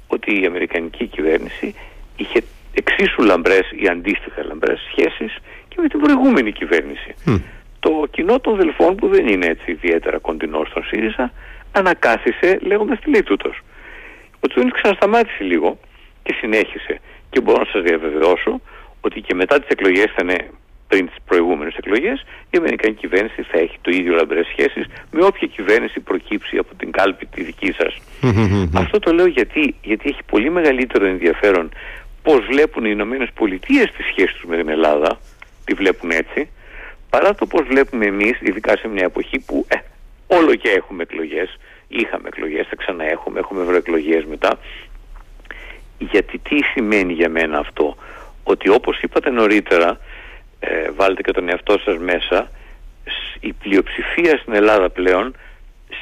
ότι 0.07 0.41
η 0.41 0.47
Αμερικανική 0.47 1.07
κυβέρνηση 1.07 1.75
είχε 2.17 2.43
εξίσου 2.75 3.23
λαμπρές 3.23 3.71
ή 3.83 3.89
αντίστοιχα 3.89 4.45
λαμπρές 4.45 4.81
σχέσεις 4.91 5.39
και 5.69 5.77
με 5.81 5.89
την 5.89 6.01
προηγούμενη 6.01 6.53
κυβέρνηση. 6.53 7.15
Το 7.81 8.07
κοινό 8.11 8.41
των 8.41 8.57
Δελφών 8.57 8.97
που 8.97 9.09
δεν 9.09 9.27
είναι 9.27 9.47
έτσι 9.47 9.71
ιδιαίτερα 9.71 10.19
κοντινό 10.19 10.65
στον 10.71 10.85
ΣΥΡΙΖΑ 10.85 11.33
ανακάθισε 11.73 12.59
λέγοντας 12.63 13.01
τη 13.01 13.11
λίτουτος. 13.11 13.61
Ο 14.41 14.49
Τσούνης 14.49 14.73
ξανασταμάτησε 14.73 15.45
λίγο 15.45 15.79
και 16.23 16.35
συνέχισε 16.41 17.01
και 17.31 17.41
μπορώ 17.41 17.59
να 17.59 17.65
σας 17.73 17.83
διαβεβαιώσω 17.83 18.61
ότι 19.01 19.21
και 19.21 19.35
μετά 19.35 19.61
τις 19.61 19.69
εκλογές 19.69 20.13
θα 20.15 20.23
είναι 20.23 20.51
πριν 20.89 21.07
τις 21.07 21.17
προηγούμενες 21.27 21.75
εκλογές 21.75 22.25
η 22.51 22.57
Αμερικανική 22.59 23.01
κυβέρνηση 23.01 23.43
θα 23.43 23.59
έχει 23.59 23.79
το 23.81 23.91
ίδιο 23.91 24.15
λαμπρές 24.15 24.47
σχέσεις 24.47 24.87
με 25.11 25.25
όποια 25.25 25.47
κυβέρνηση 25.47 26.01
προκύψει 26.01 26.57
από 26.59 26.75
την 26.75 26.91
κάλπη 26.91 27.27
τη 27.27 27.43
δική 27.43 27.73
σας. 27.73 27.95
Αυτό 28.75 28.99
το 28.99 29.13
λέω 29.13 29.27
γιατί, 29.27 29.75
γιατί 29.83 30.09
έχει 30.09 30.23
πολύ 30.27 30.51
μεγαλύτερο 30.51 31.07
ενδιαφέρον 31.07 31.71
πώς 32.23 32.41
βλέπουν 32.51 32.85
οι 32.85 32.91
Ηνωμένες 32.93 33.29
Πολιτείες 33.35 33.91
τις 33.97 34.07
σχέσεις 34.07 34.35
τους 34.35 34.45
με 34.45 34.57
την 34.57 34.69
Ελλάδα, 34.69 35.19
τη 35.65 35.75
βλέπουν 35.75 36.11
έτσι, 36.11 36.49
παρά 37.11 37.35
το 37.35 37.47
πώς 37.47 37.63
βλέπουμε 37.67 38.07
εμείς, 38.07 38.41
ειδικά 38.41 38.77
σε 38.77 38.89
μια 38.89 39.05
εποχή 39.05 39.39
που 39.39 39.67
ε, 39.69 39.77
όλο 40.27 40.55
και 40.55 40.69
έχουμε 40.69 41.03
εκλογές, 41.03 41.57
είχαμε 41.89 42.29
εκλογές, 42.29 42.67
θα 42.67 42.77
ξαναέχουμε, 42.77 43.39
έχουμε 43.39 43.63
ευρωεκλογές 43.63 44.25
μετά. 44.25 44.59
Γιατί 45.99 46.39
τι 46.39 46.63
σημαίνει 46.63 47.13
για 47.13 47.29
μένα 47.29 47.59
αυτό, 47.59 47.97
ότι 48.45 48.69
όπως 48.69 49.01
είπατε 49.01 49.31
νωρίτερα, 49.31 49.99
ε, 50.69 50.91
βάλτε 50.91 51.23
και 51.23 51.33
τον 51.33 51.49
εαυτό 51.49 51.79
σας 51.79 51.97
μέσα, 51.99 52.51
η 53.41 53.53
πλειοψηφία 53.53 54.39
στην 54.39 54.55
Ελλάδα 54.55 54.91
πλέον, 54.91 55.37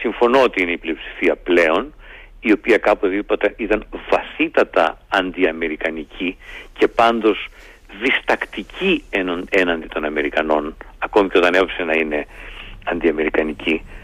συμφωνώ 0.00 0.42
ότι 0.42 0.62
είναι 0.62 0.70
η 0.70 0.78
πλειοψηφία 0.78 1.36
πλέον, 1.36 1.94
η 2.40 2.52
οποία 2.52 2.78
κάποτε 2.78 3.16
είπατε 3.16 3.54
ήταν 3.56 3.86
βαθύτατα 4.10 4.98
αντιαμερικανική 5.08 6.36
και 6.78 6.88
πάντως 6.88 7.48
διστακτική 8.02 9.04
έναντι 9.50 9.86
των 9.86 10.04
Αμερικανών, 10.04 10.76
ακόμη 10.98 11.28
και 11.28 11.38
όταν 11.38 11.54
έβησε 11.54 11.82
να 11.82 11.92
είναι 11.92 12.26
αντιαμερικανική, 12.84 13.82
ε, 13.82 14.03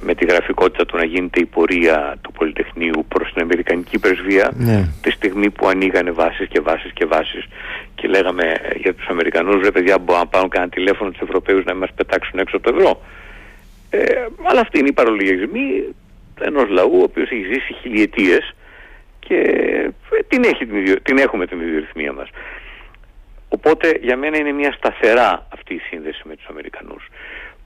με 0.00 0.14
τη 0.14 0.24
γραφικότητα 0.24 0.86
του 0.86 0.96
να 0.96 1.04
γίνεται 1.04 1.40
η 1.40 1.44
πορεία 1.44 2.16
του 2.20 2.32
Πολυτεχνείου 2.32 3.04
προς 3.08 3.32
την 3.32 3.42
Αμερικανική 3.42 3.98
Πρεσβεία 3.98 4.52
ναι. 4.54 4.88
τη 5.02 5.10
στιγμή 5.10 5.50
που 5.50 5.68
ανοίγανε 5.68 6.10
βάσεις 6.10 6.48
και 6.48 6.60
βάσεις 6.60 6.92
και 6.92 7.04
βάσεις 7.04 7.44
και 7.94 8.08
λέγαμε 8.08 8.44
ε, 8.44 8.78
για 8.78 8.94
τους 8.94 9.06
Αμερικανούς 9.08 9.62
ρε 9.62 9.70
παιδιά 9.70 9.98
μπορούν 9.98 10.22
να 10.22 10.28
πάρουν 10.28 10.48
κανένα 10.48 10.70
τηλέφωνο 10.70 11.10
τους 11.10 11.20
Ευρωπαίους 11.20 11.64
να 11.64 11.74
μας 11.74 11.90
πετάξουν 11.94 12.38
έξω 12.38 12.56
από 12.56 12.70
το 12.70 12.76
ευρώ 12.76 13.02
ε, 13.90 14.26
αλλά 14.42 14.60
αυτή 14.60 14.78
είναι 14.78 14.88
η 14.88 14.92
παρολογισμή 14.92 15.84
ενός 16.40 16.68
λαού 16.68 16.98
ο 16.98 17.02
οποίος 17.02 17.30
έχει 17.30 17.44
ζήσει 17.52 17.72
χιλιετίες 17.80 18.54
και 19.18 19.34
ε, 19.34 19.90
την, 20.28 20.44
έχει, 20.44 20.66
την, 20.66 21.02
την 21.02 21.18
έχουμε 21.18 21.46
την 21.46 21.60
ιδιορυθμία 21.60 22.12
μας. 22.12 22.28
Οπότε 23.48 23.98
για 24.00 24.16
μένα 24.16 24.36
είναι 24.36 24.52
μια 24.52 24.72
σταθερά 24.72 25.46
αυτή 25.52 25.74
η 25.74 25.78
σύνδεση 25.78 26.22
με 26.24 26.36
τους 26.36 26.46
Αμερικανούς. 26.50 27.08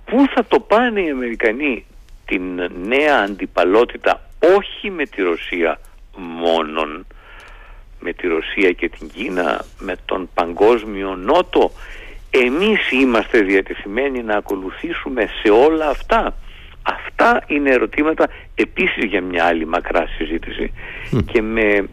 Πού 0.05 0.25
θα 0.35 0.45
το 0.45 0.61
πάνε 0.61 1.01
οι 1.01 1.11
Αμερικανοί 1.11 1.85
την 2.25 2.43
νέα 2.87 3.19
αντιπαλότητα 3.23 4.21
όχι 4.57 4.91
με 4.91 5.05
τη 5.07 5.23
Ρωσία 5.23 5.81
μόνον 6.17 7.07
με 8.01 8.13
τη 8.13 8.27
Ρωσία 8.27 8.73
και 8.73 8.89
την 8.89 9.09
Κίνα 9.09 9.65
με 9.79 9.97
τον 10.05 10.29
παγκόσμιο 10.35 11.17
νότο 11.17 11.71
εμείς 12.43 12.91
είμαστε 12.91 13.41
διατεθειμένοι 13.41 14.23
να 14.23 14.37
ακολουθήσουμε 14.37 15.29
σε 15.43 15.51
όλα 15.51 15.89
αυτά. 15.89 16.35
Αυτά 16.83 17.43
είναι 17.47 17.71
ερωτήματα 17.71 18.29
επίσης 18.55 19.05
για 19.05 19.23
μια 19.23 19.45
άλλη 19.45 19.67
μακρά 19.67 20.07
συζήτηση. 20.19 20.73
Και 21.33 21.43
με 21.43 21.89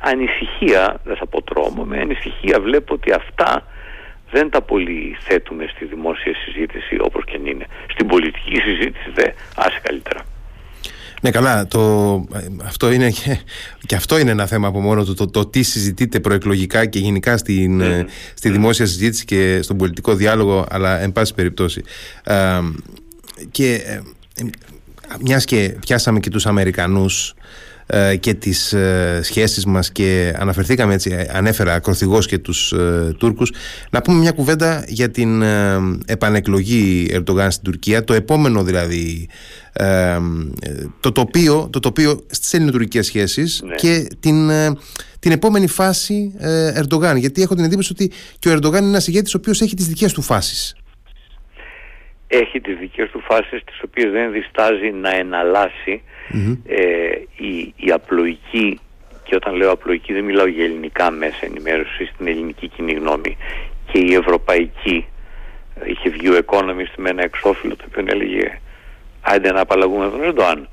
ανησυχία 0.00 1.00
δεν 1.04 1.16
θα 1.16 1.26
πω 1.26 1.42
τρόμο 1.42 1.84
με 1.84 2.00
ανησυχία 2.00 2.60
βλέπω 2.60 2.94
ότι 2.94 3.12
αυτά 3.12 3.66
δεν 4.32 4.50
τα 4.50 4.62
πολύ 4.62 5.16
θέτουμε 5.20 5.64
στη 5.74 5.84
δημόσια 5.84 6.32
συζήτηση 6.44 6.96
όπως 7.00 7.24
και 7.24 7.38
είναι. 7.44 7.66
Στην 7.92 8.06
πολιτική 8.06 8.56
συζήτηση 8.56 9.10
δε 9.14 9.26
άσε 9.54 9.80
καλύτερα. 9.82 10.24
Ναι 11.22 11.30
καλά, 11.30 11.66
το, 11.66 12.24
αυτό 12.64 12.92
είναι 12.92 13.10
και, 13.86 13.94
αυτό 13.94 14.18
είναι 14.18 14.30
ένα 14.30 14.46
θέμα 14.46 14.68
από 14.68 14.80
μόνο 14.80 15.04
του, 15.04 15.14
το, 15.14 15.30
το, 15.30 15.46
τι 15.46 15.62
συζητείτε 15.62 16.20
προεκλογικά 16.20 16.86
και 16.86 16.98
γενικά 16.98 17.36
στην, 17.36 17.80
ε, 17.80 18.06
στη 18.34 18.50
δημόσια 18.50 18.86
συζήτηση 18.86 19.24
και 19.24 19.62
στον 19.62 19.76
πολιτικό 19.76 20.14
διάλογο, 20.14 20.66
αλλά 20.70 21.00
εν 21.00 21.12
πάση 21.12 21.34
περιπτώσει. 21.34 21.82
Ε, 22.24 22.60
και 23.50 23.74
ε, 23.74 24.00
μιας 25.20 25.44
και 25.44 25.76
πιάσαμε 25.80 26.20
και 26.20 26.30
τους 26.30 26.46
Αμερικανούς 26.46 27.28
ε, 27.30 27.34
και 28.20 28.34
τις 28.34 28.72
ε, 28.72 29.20
σχέσεις 29.22 29.64
μας 29.66 29.92
και 29.92 30.34
αναφερθήκαμε 30.38 30.94
έτσι, 30.94 31.10
ε, 31.10 31.26
ανέφερα 31.32 31.74
ακροθυγός 31.74 32.26
και 32.26 32.38
τους 32.38 32.74
Τούρκους. 33.18 33.52
Να 33.90 34.02
πούμε 34.02 34.18
μια 34.18 34.30
κουβέντα 34.30 34.84
για 34.88 35.10
την 35.10 35.42
επανεκλογή 36.06 37.08
Ερντογάν 37.12 37.50
στην 37.50 37.64
Τουρκία. 37.64 38.04
Το 38.04 38.14
επόμενο 38.14 38.62
δηλαδή 38.62 39.28
το 41.00 41.12
τοπίο, 41.12 41.68
το 41.72 41.80
τοπίο 41.80 42.26
στις 42.30 42.52
ελληνοτουρκικές 42.54 43.06
σχέσεις 43.06 43.62
ναι. 43.64 43.74
και 43.74 44.06
την, 44.20 44.50
την 45.18 45.32
επόμενη 45.32 45.66
φάση 45.66 46.34
Ερντογάν. 46.74 47.16
Γιατί 47.16 47.42
έχω 47.42 47.54
την 47.54 47.64
εντύπωση 47.64 47.92
ότι 47.92 48.12
και 48.38 48.48
ο 48.48 48.52
Ερντογάν 48.52 48.80
είναι 48.80 48.90
ένας 48.90 49.06
ηγέτης 49.06 49.34
ο 49.34 49.38
οποίος 49.38 49.60
έχει 49.60 49.74
τις 49.74 49.86
δικές 49.86 50.12
του 50.12 50.22
φάσεις. 50.22 50.76
Έχει 52.26 52.60
τις 52.60 52.76
δικές 52.78 53.10
του 53.10 53.20
φάσεις 53.20 53.64
τις 53.64 53.80
οποίες 53.84 54.10
δεν 54.12 54.32
διστάζει 54.32 54.90
να 54.90 55.10
εναλλάσει 56.32 56.62
ε, 56.66 57.44
η, 57.46 57.74
η 57.76 57.90
απλοϊκή 57.90 58.80
και 59.24 59.34
όταν 59.34 59.54
λέω 59.54 59.70
απλοϊκή 59.70 60.12
δεν 60.12 60.24
μιλάω 60.24 60.46
για 60.46 60.64
ελληνικά 60.64 61.10
μέσα 61.10 61.38
ενημέρωσης 61.40 62.08
στην 62.08 62.26
ελληνική 62.26 62.68
κοινή 62.68 62.92
γνώμη. 62.92 63.36
Και 63.92 63.98
η 63.98 64.14
ευρωπαϊκή 64.14 65.06
είχε 65.84 66.08
βγει 66.08 66.28
ο 66.28 66.38
Economist 66.46 66.94
με 66.96 67.10
ένα 67.10 67.22
εξώφυλλο 67.22 67.76
το 67.76 67.84
οποίο 67.88 68.04
έλεγε 68.06 68.60
άντε 69.20 69.52
να 69.52 69.60
απαλλαγούμε 69.60 70.10
τον 70.10 70.22
Ερντοάν 70.22 70.68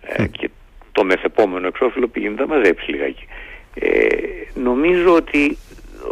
ε, 0.00 0.26
και 0.26 0.50
το 0.92 1.04
μεθεπόμενο 1.04 1.66
εξώφυλλο 1.66 2.08
πήγαινε 2.08 2.34
να 2.38 2.46
μαζέψει 2.46 2.90
λιγάκι. 2.90 3.26
Ε, 3.74 4.06
νομίζω 4.54 5.14
ότι 5.14 5.56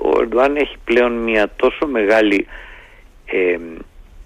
ο 0.03 0.21
Ερντοάν 0.21 0.57
έχει 0.57 0.77
πλέον 0.85 1.13
μια 1.13 1.51
τόσο 1.57 1.87
μεγάλη 1.87 2.47
ε, 3.27 3.59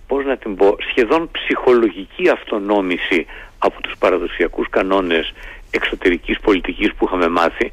πώς 0.06 0.24
να 0.24 0.36
την 0.36 0.56
πω, 0.56 0.76
σχεδόν 0.90 1.30
ψυχολογική 1.30 2.28
αυτονόμηση 2.28 3.26
από 3.64 3.82
τους 3.82 3.94
παραδοσιακούς 3.98 4.68
κανόνες 4.68 5.32
εξωτερικής 5.70 6.40
πολιτικής 6.40 6.94
που 6.94 7.04
είχαμε 7.06 7.28
μάθει 7.28 7.72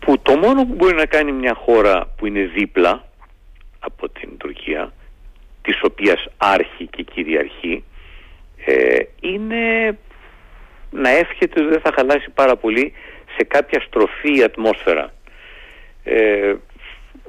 που 0.00 0.18
το 0.18 0.36
μόνο 0.36 0.66
που 0.66 0.74
μπορεί 0.74 0.94
να 0.94 1.06
κάνει 1.06 1.32
μια 1.32 1.54
χώρα 1.54 2.14
που 2.16 2.26
είναι 2.26 2.40
δίπλα 2.40 3.04
από 3.78 4.08
την 4.08 4.36
Τουρκία 4.36 4.92
της 5.62 5.80
οποίας 5.82 6.26
άρχει 6.36 6.86
και 6.86 7.02
κυριαρχεί 7.02 7.84
ε, 8.64 8.98
είναι 9.20 9.98
να 10.90 11.10
εύχεται 11.10 11.60
ότι 11.60 11.70
δεν 11.70 11.80
θα 11.80 11.92
χαλάσει 11.94 12.30
πάρα 12.34 12.56
πολύ 12.56 12.92
σε 13.36 13.44
κάποια 13.44 13.80
στροφή 13.80 14.36
η 14.38 14.42
ατμόσφαιρα. 14.42 15.12
Ε, 16.04 16.54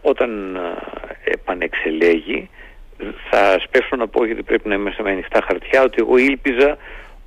όταν 0.02 0.56
ε, 0.56 1.32
επανεξελέγει 1.32 2.50
θα 3.30 3.60
σπέσω 3.64 3.96
να 3.96 4.08
πω 4.08 4.26
γιατί 4.26 4.44
πρέπει 4.44 4.68
να 4.68 4.76
είμαστε 4.76 5.04
με 5.04 5.12
ανοιχτά 5.12 5.42
χαρτιά 5.48 5.84
ότι 5.84 5.96
εγώ 6.00 6.18
ήλπιζα 6.18 6.78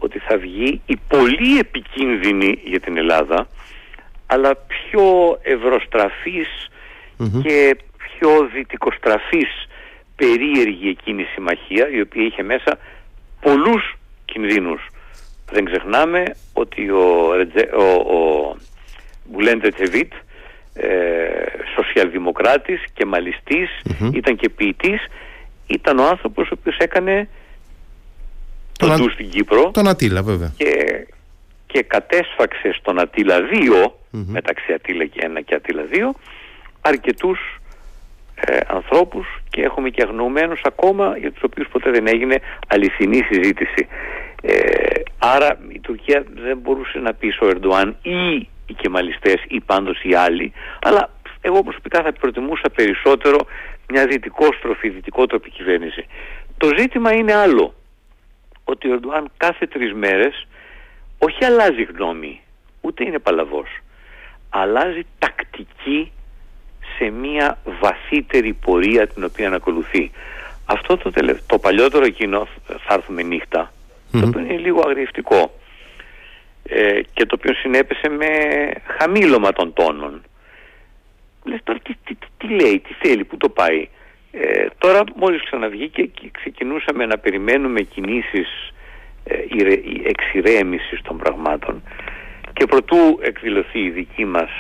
ότι 0.01 0.19
θα 0.19 0.37
βγει 0.39 0.81
η 0.87 0.97
πολύ 1.09 1.59
επικίνδυνη 1.59 2.59
για 2.65 2.81
την 2.81 2.97
Ελλάδα 2.97 3.49
αλλά 4.27 4.55
πιο 4.55 5.39
ευρωστραφης 5.43 6.49
και 7.43 7.77
πιο 7.97 8.49
δυτικοστραφής 8.53 9.69
περίεργη 10.17 10.89
εκείνη 10.89 11.23
η 11.23 11.29
συμμαχία 11.35 11.89
η 11.91 12.01
οποία 12.01 12.25
είχε 12.25 12.43
μέσα 12.43 12.79
πολλούς 13.41 13.95
κινδύνους. 14.25 14.87
Δεν 15.51 15.65
ξεχνάμε 15.65 16.23
ότι 16.53 16.91
ο, 16.91 17.31
ο, 17.77 18.17
ο 18.17 18.57
Μπουλέν 19.25 19.61
Ρετζεβίτ 19.63 20.13
ε, 20.75 20.89
σοσιαλδημοκράτης 21.75 22.85
και 22.95 23.05
μαλιστης 23.05 23.71
ήταν 24.13 24.37
και 24.37 24.49
ποιητής 24.49 25.07
ήταν 25.67 25.99
ο 25.99 26.07
άνθρωπος 26.07 26.49
ο 26.51 26.57
οποίος 26.59 26.77
έκανε 26.77 27.29
τον 28.87 28.97
ντου 28.97 29.11
στην 29.11 29.31
Κύπρο 29.31 29.71
τον 29.71 29.89
Ατήλα 29.89 30.23
βέβαια 30.23 30.53
και, 30.57 31.07
και 31.67 31.83
κατέσφαξε 31.83 32.73
στον 32.73 33.01
Ατήλα 33.01 33.37
2 33.87 33.91
μεταξύ 34.11 34.73
Ατήλα 34.73 35.05
και 35.05 35.31
1 35.37 35.41
και 35.45 35.55
Ατήλα 35.55 35.83
2 35.93 35.97
αρκετούς 36.81 37.39
ε, 38.35 38.59
ανθρώπους 38.67 39.27
και 39.51 39.63
έχουμε 39.63 39.89
και 39.89 40.03
αγνοωμένους 40.03 40.61
ακόμα 40.65 41.17
για 41.19 41.33
τους 41.33 41.43
οποίους 41.43 41.69
ποτέ 41.69 41.91
δεν 41.91 42.07
έγινε 42.07 42.37
αληθινή 42.67 43.23
συζήτηση 43.31 43.87
ε, 44.43 44.55
άρα 45.19 45.59
η 45.69 45.81
Τουρκία 45.81 46.25
δεν 46.35 46.59
μπορούσε 46.59 46.99
να 46.99 47.15
πει 47.15 47.31
στο 47.31 47.47
Ερντοάν 47.47 47.97
ή 48.03 48.49
οι 48.67 48.75
κεμαλιστές 48.77 49.45
ή 49.49 49.61
πάντως 49.61 50.03
οι 50.03 50.15
άλλοι 50.15 50.53
αλλά 50.81 51.11
εγώ 51.41 51.63
προσωπικά 51.63 52.03
θα 52.03 52.13
προτιμούσα 52.13 52.71
περισσότερο 52.75 53.39
μια 53.89 54.07
δυτικόστροφη, 54.07 54.89
δυτικότροπη 54.89 55.51
κυβέρνηση. 55.51 56.07
Το 56.59 56.71
ζήτημα 56.77 57.13
είναι 57.13 57.35
άλλο. 57.35 57.75
Ότι 58.71 58.89
ο 58.89 58.95
Ερντογάν 58.95 59.31
κάθε 59.37 59.67
τρεις 59.67 59.93
μέρες 59.95 60.47
όχι 61.19 61.45
αλλάζει 61.45 61.83
γνώμη, 61.83 62.41
ούτε 62.81 63.05
είναι 63.05 63.19
παλαβός. 63.19 63.69
Αλλάζει 64.51 65.07
τακτική 65.19 66.13
σε 66.97 67.11
μια 67.11 67.59
βαθύτερη 67.81 68.53
πορεία 68.53 69.07
την 69.07 69.25
οποία 69.25 69.49
να 69.49 69.57
ακολουθεί. 69.57 70.11
Αυτό 70.65 70.97
το, 70.97 71.11
τελε... 71.11 71.35
το 71.47 71.59
παλιότερο 71.59 72.05
εκείνο, 72.05 72.49
θα 72.67 72.95
έρθουμε 72.95 73.23
νύχτα, 73.23 73.73
το 74.11 74.27
οποίο 74.27 74.41
είναι 74.41 74.57
λίγο 74.57 74.81
αγριευτικό 74.87 75.55
ε, 76.65 77.01
και 77.13 77.27
το 77.27 77.37
οποίο 77.39 77.55
συνέπεσε 77.55 78.09
με 78.09 78.27
χαμήλωμα 78.99 79.53
των 79.53 79.73
τόνων. 79.73 80.23
Λες 81.45 81.61
τώρα 81.65 81.79
τι, 81.79 81.95
τι, 82.05 82.15
τι, 82.39 82.49
λέει, 82.49 82.81
τι 82.81 82.95
θέλει, 82.95 83.25
πού 83.25 83.37
το 83.37 83.49
πάει. 83.49 83.89
Ε, 84.33 84.67
τώρα 84.79 85.03
μόλις 85.17 85.45
ξαναβγήκε 85.45 86.03
και 86.03 86.31
ξεκινούσαμε 86.33 87.07
να 87.07 87.19
περιμένουμε 87.19 87.81
κινήσεις 87.81 88.73
ε, 89.25 89.35
εξηρέμησης 90.09 91.01
των 91.03 91.19
πραγμάτων. 91.19 91.83
Και 92.53 92.67
προτού 92.67 93.19
εκδηλωθεί 93.21 93.81
η 93.81 93.91
δική 93.91 94.25
μας 94.25 94.51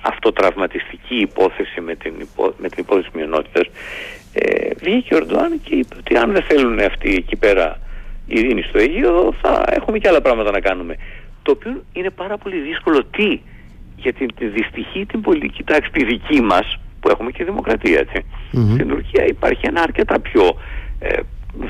αυτοτραυματιστική 0.00 1.16
υπόθεση 1.16 1.80
με 1.80 1.94
την, 1.94 2.14
υπό, 2.18 2.54
με 2.58 2.68
την 2.68 2.82
υπόθεση 2.82 3.08
μειονότητας 3.14 3.66
ε, 4.32 4.70
βγήκε 4.82 5.14
ο 5.14 5.16
Ερντοάν 5.16 5.60
και 5.64 5.74
είπε 5.74 5.94
ότι 5.98 6.16
αν 6.16 6.32
δεν 6.32 6.42
θέλουν 6.42 6.78
αυτοί 6.78 7.14
εκεί 7.14 7.36
πέρα 7.36 7.78
ειρήνης 8.26 8.66
στο 8.66 8.78
Αιγαίο 8.78 9.34
θα 9.42 9.64
έχουμε 9.66 9.98
και 9.98 10.08
άλλα 10.08 10.20
πράγματα 10.20 10.50
να 10.50 10.60
κάνουμε. 10.60 10.96
Το 11.42 11.50
οποίο 11.50 11.84
είναι 11.92 12.10
πάρα 12.10 12.36
πολύ 12.38 12.60
δύσκολο 12.60 13.04
τι 13.04 13.40
για 13.96 14.12
την, 14.12 14.34
τη 14.34 14.46
δυστυχή 14.46 15.06
την 15.06 15.20
πολιτική 15.20 15.62
τάξη 15.62 15.90
τη 15.90 16.04
δική 16.04 16.40
μας 16.40 16.78
που 17.04 17.10
έχουμε 17.10 17.30
και 17.30 17.44
δημοκρατία 17.44 17.98
έτσι. 17.98 18.24
Στην 18.50 18.88
Τουρκία 18.88 19.24
υπάρχει 19.26 19.66
ένα 19.66 19.80
αρκετά 19.82 20.20
πιο 20.20 20.58
ε, 20.98 21.20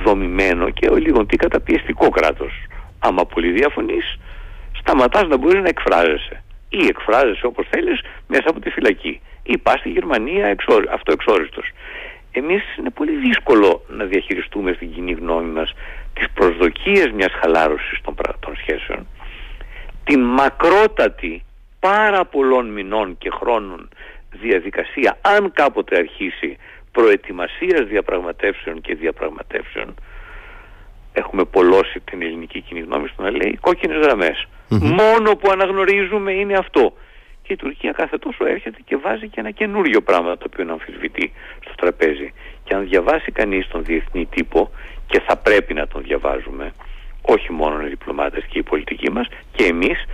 δομημένο 0.04 0.70
και 0.70 0.88
ο 0.88 0.96
λίγο 0.96 1.26
τι 1.26 1.36
καταπιεστικό 1.36 2.08
κράτος. 2.08 2.52
Άμα 2.98 3.24
πολύ 3.26 3.50
διαφωνείς 3.50 4.18
σταματάς 4.78 5.26
να 5.28 5.36
μπορεί 5.36 5.60
να 5.60 5.68
εκφράζεσαι 5.68 6.42
ή 6.68 6.86
εκφράζεσαι 6.86 7.46
όπως 7.46 7.66
θέλεις 7.70 8.00
μέσα 8.26 8.44
από 8.46 8.60
τη 8.60 8.70
φυλακή 8.70 9.20
ή 9.42 9.58
πας 9.58 9.78
στη 9.78 9.88
Γερμανία 9.88 10.56
αυτό 10.92 11.12
εξόριστος. 11.12 11.70
Εμείς 12.32 12.62
είναι 12.78 12.90
πολύ 12.90 13.16
δύσκολο 13.26 13.84
να 13.88 14.04
διαχειριστούμε 14.04 14.72
στην 14.72 14.92
κοινή 14.92 15.12
γνώμη 15.12 15.50
μας 15.50 15.74
τις 16.14 16.26
προσδοκίες 16.34 17.10
μιας 17.14 17.32
χαλάρωσης 17.40 18.00
των, 18.04 18.14
των 18.40 18.56
σχέσεων 18.56 19.06
την 20.04 20.20
μακρότατη 20.20 21.42
πάρα 21.80 22.24
πολλών 22.24 22.66
μηνών 22.66 23.18
και 23.18 23.30
χρόνων 23.30 23.88
διαδικασία 24.40 25.18
αν 25.20 25.52
κάποτε 25.52 25.96
αρχίσει 25.96 26.56
προετοιμασίας 26.92 27.88
διαπραγματεύσεων 27.88 28.80
και 28.80 28.94
διαπραγματεύσεων 28.94 29.94
έχουμε 31.12 31.44
πολλώσει 31.44 32.00
την 32.00 32.22
ελληνική 32.22 32.60
κοινή 32.60 32.80
γνώμη 32.80 33.08
στο 33.08 33.22
να 33.22 33.30
λέει 33.30 33.58
κόκκινες 33.60 34.06
Μόνο 34.68 35.36
που 35.36 35.50
αναγνωρίζουμε 35.50 36.32
είναι 36.32 36.54
αυτό. 36.54 36.92
Και 37.42 37.52
η 37.52 37.56
Τουρκία 37.56 37.92
κάθε 37.92 38.18
τόσο 38.18 38.46
έρχεται 38.46 38.78
και 38.84 38.96
βάζει 38.96 39.28
και 39.28 39.40
ένα 39.40 39.50
καινούριο 39.50 40.00
πράγμα 40.00 40.36
το 40.36 40.44
οποίο 40.52 40.64
να 40.64 40.72
αμφισβητεί 40.72 41.32
στο 41.64 41.74
τραπέζι. 41.74 42.32
Και 42.64 42.74
αν 42.74 42.88
διαβάσει 42.88 43.32
κανείς 43.32 43.68
τον 43.68 43.84
διεθνή 43.84 44.26
τύπο 44.26 44.70
και 45.06 45.20
θα 45.20 45.36
πρέπει 45.36 45.74
να 45.74 45.86
τον 45.86 46.02
διαβάζουμε 46.02 46.72
όχι 47.22 47.52
μόνο 47.52 47.86
οι 47.86 47.88
διπλωμάτες 47.88 48.44
και 48.48 48.58
οι 48.58 48.62
πολιτικοί 48.62 49.10
μας 49.10 49.26
και 49.52 49.64
εμείς 49.64 50.04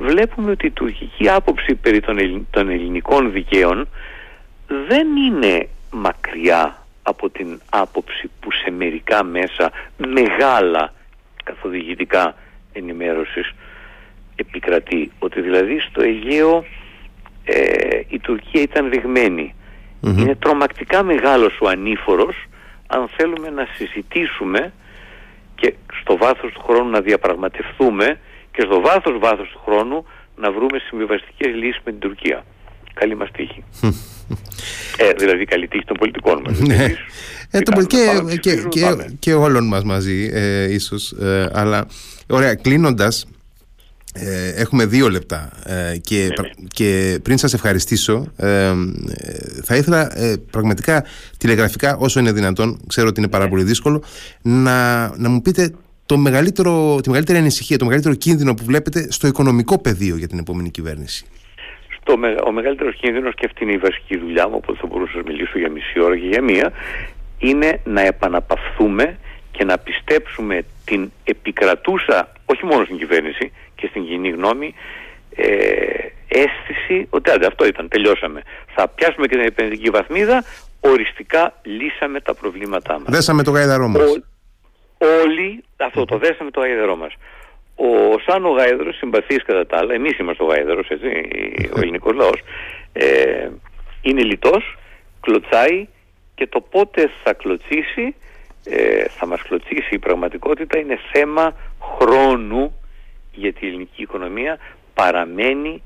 βλέπουμε 0.00 0.50
ότι 0.50 0.66
η 0.66 0.70
τουρκική 0.70 1.28
άποψη 1.28 1.74
περί 1.74 2.00
των 2.50 2.68
ελληνικών 2.68 3.32
δικαίων 3.32 3.88
δεν 4.88 5.16
είναι 5.16 5.68
μακριά 5.90 6.86
από 7.02 7.30
την 7.30 7.60
άποψη 7.70 8.30
που 8.40 8.52
σε 8.52 8.70
μερικά 8.70 9.24
μέσα 9.24 9.72
μεγάλα 9.96 10.92
καθοδηγητικά 11.44 12.34
ενημέρωσης 12.72 13.52
επικρατεί. 14.36 15.12
Ότι 15.18 15.40
δηλαδή 15.40 15.80
στο 15.80 16.02
Αιγαίο 16.02 16.64
ε, 17.44 18.00
η 18.08 18.18
Τουρκία 18.18 18.62
ήταν 18.62 18.88
Είναι 20.18 20.34
τρομακτικά 20.34 21.02
μεγάλος 21.02 21.58
ο 21.60 21.68
ανήφορος 21.68 22.36
αν 22.86 23.08
θέλουμε 23.16 23.50
να 23.50 23.66
συζητήσουμε 23.76 24.72
και 25.54 25.74
στο 26.00 26.16
βάθος 26.16 26.52
του 26.52 26.60
χρόνου 26.60 26.90
να 26.90 27.00
διαπραγματευτούμε 27.00 28.18
και 28.60 28.66
στο 28.66 28.80
βάθος 28.80 29.18
βάθος 29.18 29.48
του 29.48 29.60
χρόνου 29.64 30.04
να 30.36 30.52
βρούμε 30.52 30.78
συμβιβαστικές 30.88 31.54
λύσεις 31.54 31.80
με 31.84 31.90
την 31.90 32.00
Τουρκία. 32.00 32.44
Καλή 32.94 33.16
μας 33.16 33.30
τύχη. 33.30 33.64
ε, 35.04 35.12
δηλαδή 35.18 35.44
καλή 35.44 35.68
τύχη 35.68 35.84
των 35.84 35.96
πολιτικών 35.96 36.42
μας. 36.44 36.58
Ναι. 36.60 36.94
Ε, 37.50 37.60
το, 37.60 37.82
και, 37.82 38.36
και, 38.40 38.54
και, 38.68 38.80
και, 39.18 39.34
όλων 39.34 39.66
μας 39.66 39.84
μαζί 39.84 40.30
ε, 40.32 40.72
ίσως. 40.72 41.12
Ε, 41.12 41.50
αλλά 41.52 41.86
ωραία, 42.26 42.54
κλείνοντας 42.54 43.26
ε, 44.12 44.48
έχουμε 44.48 44.86
δύο 44.86 45.08
λεπτά 45.08 45.52
ε, 45.64 45.96
και, 45.96 46.16
ναι, 46.16 46.48
ναι. 46.48 46.66
και 46.68 47.18
πριν 47.22 47.38
σας 47.38 47.54
ευχαριστήσω 47.54 48.26
ε, 48.36 48.72
θα 49.62 49.76
ήθελα 49.76 50.12
πραγματικά 50.50 51.04
τηλεγραφικά 51.38 51.96
όσο 51.96 52.20
είναι 52.20 52.32
δυνατόν 52.32 52.80
ξέρω 52.86 53.08
ότι 53.08 53.20
είναι 53.20 53.28
πάρα 53.28 53.48
πολύ 53.48 53.62
δύσκολο 53.62 54.02
να, 54.42 55.08
να 55.16 55.28
μου 55.28 55.42
πείτε 55.42 55.74
το 56.10 56.16
μεγαλύτερο, 56.16 57.00
τη 57.02 57.08
μεγαλύτερη 57.08 57.38
ανησυχία, 57.38 57.78
το 57.78 57.84
μεγαλύτερο 57.84 58.14
κίνδυνο 58.14 58.54
που 58.54 58.64
βλέπετε 58.64 59.12
στο 59.12 59.26
οικονομικό 59.26 59.80
πεδίο 59.80 60.16
για 60.16 60.28
την 60.28 60.38
επόμενη 60.38 60.70
κυβέρνηση; 60.70 61.26
Στο, 62.00 62.12
ο 62.46 62.52
μεγαλύτερος 62.52 62.94
κίνδυνος 62.96 63.34
και 63.34 63.46
αυτή 63.46 63.64
είναι 63.64 63.72
η 63.72 63.76
βασική 63.76 64.18
δουλειά 64.18 64.48
μου 64.48 64.54
οπότε 64.56 64.78
θα 64.80 64.86
μπορούσα 64.86 65.16
να 65.16 65.22
μιλήσω 65.26 65.58
για 65.58 65.70
μισή 65.70 66.00
ώρα 66.00 66.16
και 66.18 66.26
για 66.26 66.42
μία 66.42 66.72
είναι 67.38 67.80
να 67.84 68.00
επαναπαυθούμε 68.00 69.18
και 69.50 69.64
να 69.64 69.78
πιστέψουμε 69.78 70.62
την 70.84 71.10
επικρατούσα 71.24 72.32
όχι 72.44 72.64
μόνο 72.66 72.84
στην 72.84 72.96
κυβέρνηση 72.98 73.52
και 73.74 73.86
στην 73.90 74.06
κοινή 74.06 74.30
γνώμη 74.30 74.74
ε, 75.36 75.46
αίσθηση 76.28 77.06
ότι 77.10 77.30
άντε 77.30 77.46
αυτό 77.46 77.66
ήταν, 77.66 77.88
τελειώσαμε. 77.88 78.42
Θα 78.74 78.88
πιάσουμε 78.88 79.26
και 79.26 79.36
την 79.36 79.46
επενδυτική 79.46 79.90
βαθμίδα, 79.90 80.44
οριστικά 80.80 81.54
λύσαμε 81.62 82.20
τα 82.20 82.34
προβλήματά 82.34 82.92
μας. 82.92 83.06
Δέσαμε 83.06 83.42
το 83.42 83.50
γάιδαρό 83.50 83.88
μας. 83.88 84.20
Όλοι, 85.00 85.64
αυτό 85.76 86.04
το 86.04 86.18
δέσαμε 86.18 86.50
το 86.50 86.60
γάιδαρό 86.60 86.96
μας. 86.96 87.12
Ο 87.74 88.18
Σάνο 88.26 88.48
Γάιδρος, 88.48 88.96
συμπαθής 88.96 89.42
κατά 89.42 89.66
τα 89.66 89.76
άλλα, 89.76 89.94
εμείς 89.94 90.18
είμαστε 90.18 90.42
ο 90.42 90.46
Γάιδρος, 90.46 90.88
έτσι, 90.88 91.06
ο 91.76 91.80
ελληνικός 91.80 92.14
λαός, 92.14 92.40
ε, 92.92 93.48
είναι 94.02 94.22
λιτός, 94.22 94.76
κλωτσάει 95.20 95.88
και 96.34 96.46
το 96.46 96.60
πότε 96.60 97.10
θα 97.24 97.32
κλωτσίσει, 97.32 98.14
ε, 98.64 99.04
θα 99.04 99.26
μας 99.26 99.42
κλωτσίσει 99.42 99.94
η 99.94 99.98
πραγματικότητα 99.98 100.78
είναι 100.78 100.98
θέμα 101.12 101.54
χρόνου 101.98 102.74
γιατί 103.32 103.64
η 103.64 103.68
ελληνική 103.68 104.02
οικονομία 104.02 104.58
παραμένει 104.94 105.82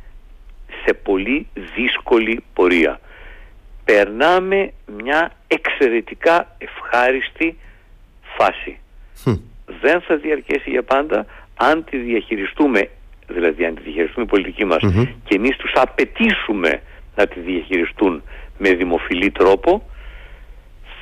σε 0.84 0.94
πολύ 0.94 1.46
δύσκολη 1.74 2.44
πορεία. 2.54 3.00
Περνάμε 3.84 4.72
μια 4.86 5.32
εξαιρετικά 5.46 6.56
ευχάριστη 6.58 7.58
φάση. 8.36 8.78
Δεν 9.80 10.00
θα 10.00 10.16
διαρκέσει 10.16 10.70
για 10.70 10.82
πάντα 10.82 11.26
αν 11.54 11.84
τη 11.84 11.96
διαχειριστούμε, 11.96 12.90
δηλαδή 13.26 13.64
αν 13.64 13.74
τη 13.74 13.80
διαχειριστούμε 13.82 14.24
η 14.24 14.28
πολιτική 14.28 14.64
μας 14.64 14.78
και 15.24 15.34
εμείς 15.34 15.56
τους 15.56 15.72
απαιτήσουμε 15.74 16.82
να 17.16 17.26
τη 17.26 17.40
διαχειριστούν 17.40 18.22
με 18.58 18.74
δημοφιλή 18.74 19.30
τρόπο, 19.30 19.82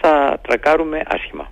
θα 0.01 0.41
τρακάρουμε 0.43 1.03
άσχημα. 1.07 1.51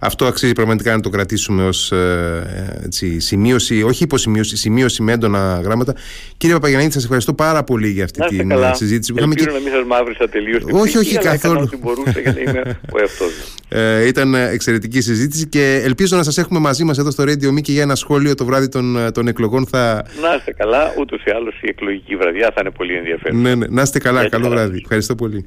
Αυτό 0.00 0.26
αξίζει 0.26 0.52
πραγματικά 0.52 0.92
να 0.92 1.00
το 1.00 1.08
κρατήσουμε 1.08 1.66
ως 1.66 1.92
ε, 1.92 2.88
σημείωση, 3.16 3.82
όχι 3.82 4.02
υποσημείωση, 4.02 4.56
σημείωση 4.56 5.02
με 5.02 5.12
έντονα 5.12 5.60
γράμματα. 5.64 5.94
Κύριε 6.36 6.54
Παπαγιαννίδη, 6.54 6.92
σας 6.92 7.02
ευχαριστώ 7.02 7.34
πάρα 7.34 7.64
πολύ 7.64 7.88
για 7.88 8.04
αυτή 8.04 8.26
την 8.26 8.48
καλά. 8.48 8.74
συζήτηση 8.74 9.12
που 9.12 9.18
είχαμε. 9.18 9.34
Ελπίζω 9.38 9.56
και... 9.56 9.64
να 9.64 9.70
μην 9.70 9.78
σας 9.78 9.86
μαύρισα 9.86 10.28
τελείως 10.28 10.64
την 10.64 10.76
Όχι, 10.76 10.98
όχι 10.98 11.18
καθόλου. 11.18 11.60
Ό,τι 11.60 11.76
μπορούσα 11.76 12.20
για 12.20 12.32
να 12.32 12.40
είμαι 12.40 12.78
ο 12.92 12.98
εαυτός 12.98 13.30
ε, 13.68 14.06
Ήταν 14.06 14.34
εξαιρετική 14.34 15.00
συζήτηση 15.00 15.46
και 15.48 15.80
ελπίζω 15.84 16.16
να 16.16 16.22
σας 16.22 16.38
έχουμε 16.38 16.58
μαζί 16.58 16.84
μας 16.84 16.98
εδώ 16.98 17.10
στο 17.10 17.24
Radio 17.24 17.48
Me 17.48 17.60
και 17.60 17.72
για 17.72 17.82
ένα 17.82 17.94
σχόλιο 17.94 18.34
το 18.34 18.44
βράδυ 18.44 18.68
των, 18.68 19.12
των 19.12 19.28
εκλογών. 19.28 19.66
Θα... 19.66 20.04
Να 20.22 20.34
είστε 20.34 20.52
καλά, 20.52 20.94
ούτως 20.98 21.22
ή 21.24 21.30
άλλως 21.30 21.54
η 21.60 21.68
εκλογική 21.68 22.16
βραδιά 22.16 22.50
θα 22.54 22.60
είναι 22.60 22.70
πολύ 22.70 22.94
ενδιαφέρον. 22.94 23.40
Ναι, 23.40 23.54
ναι. 23.54 23.66
Να 23.68 23.82
είστε 23.82 23.98
καλά, 23.98 24.28
καλό 24.28 24.48
βράδυ. 24.48 24.78
Ευχαριστώ 24.78 25.14
πολύ. 25.14 25.36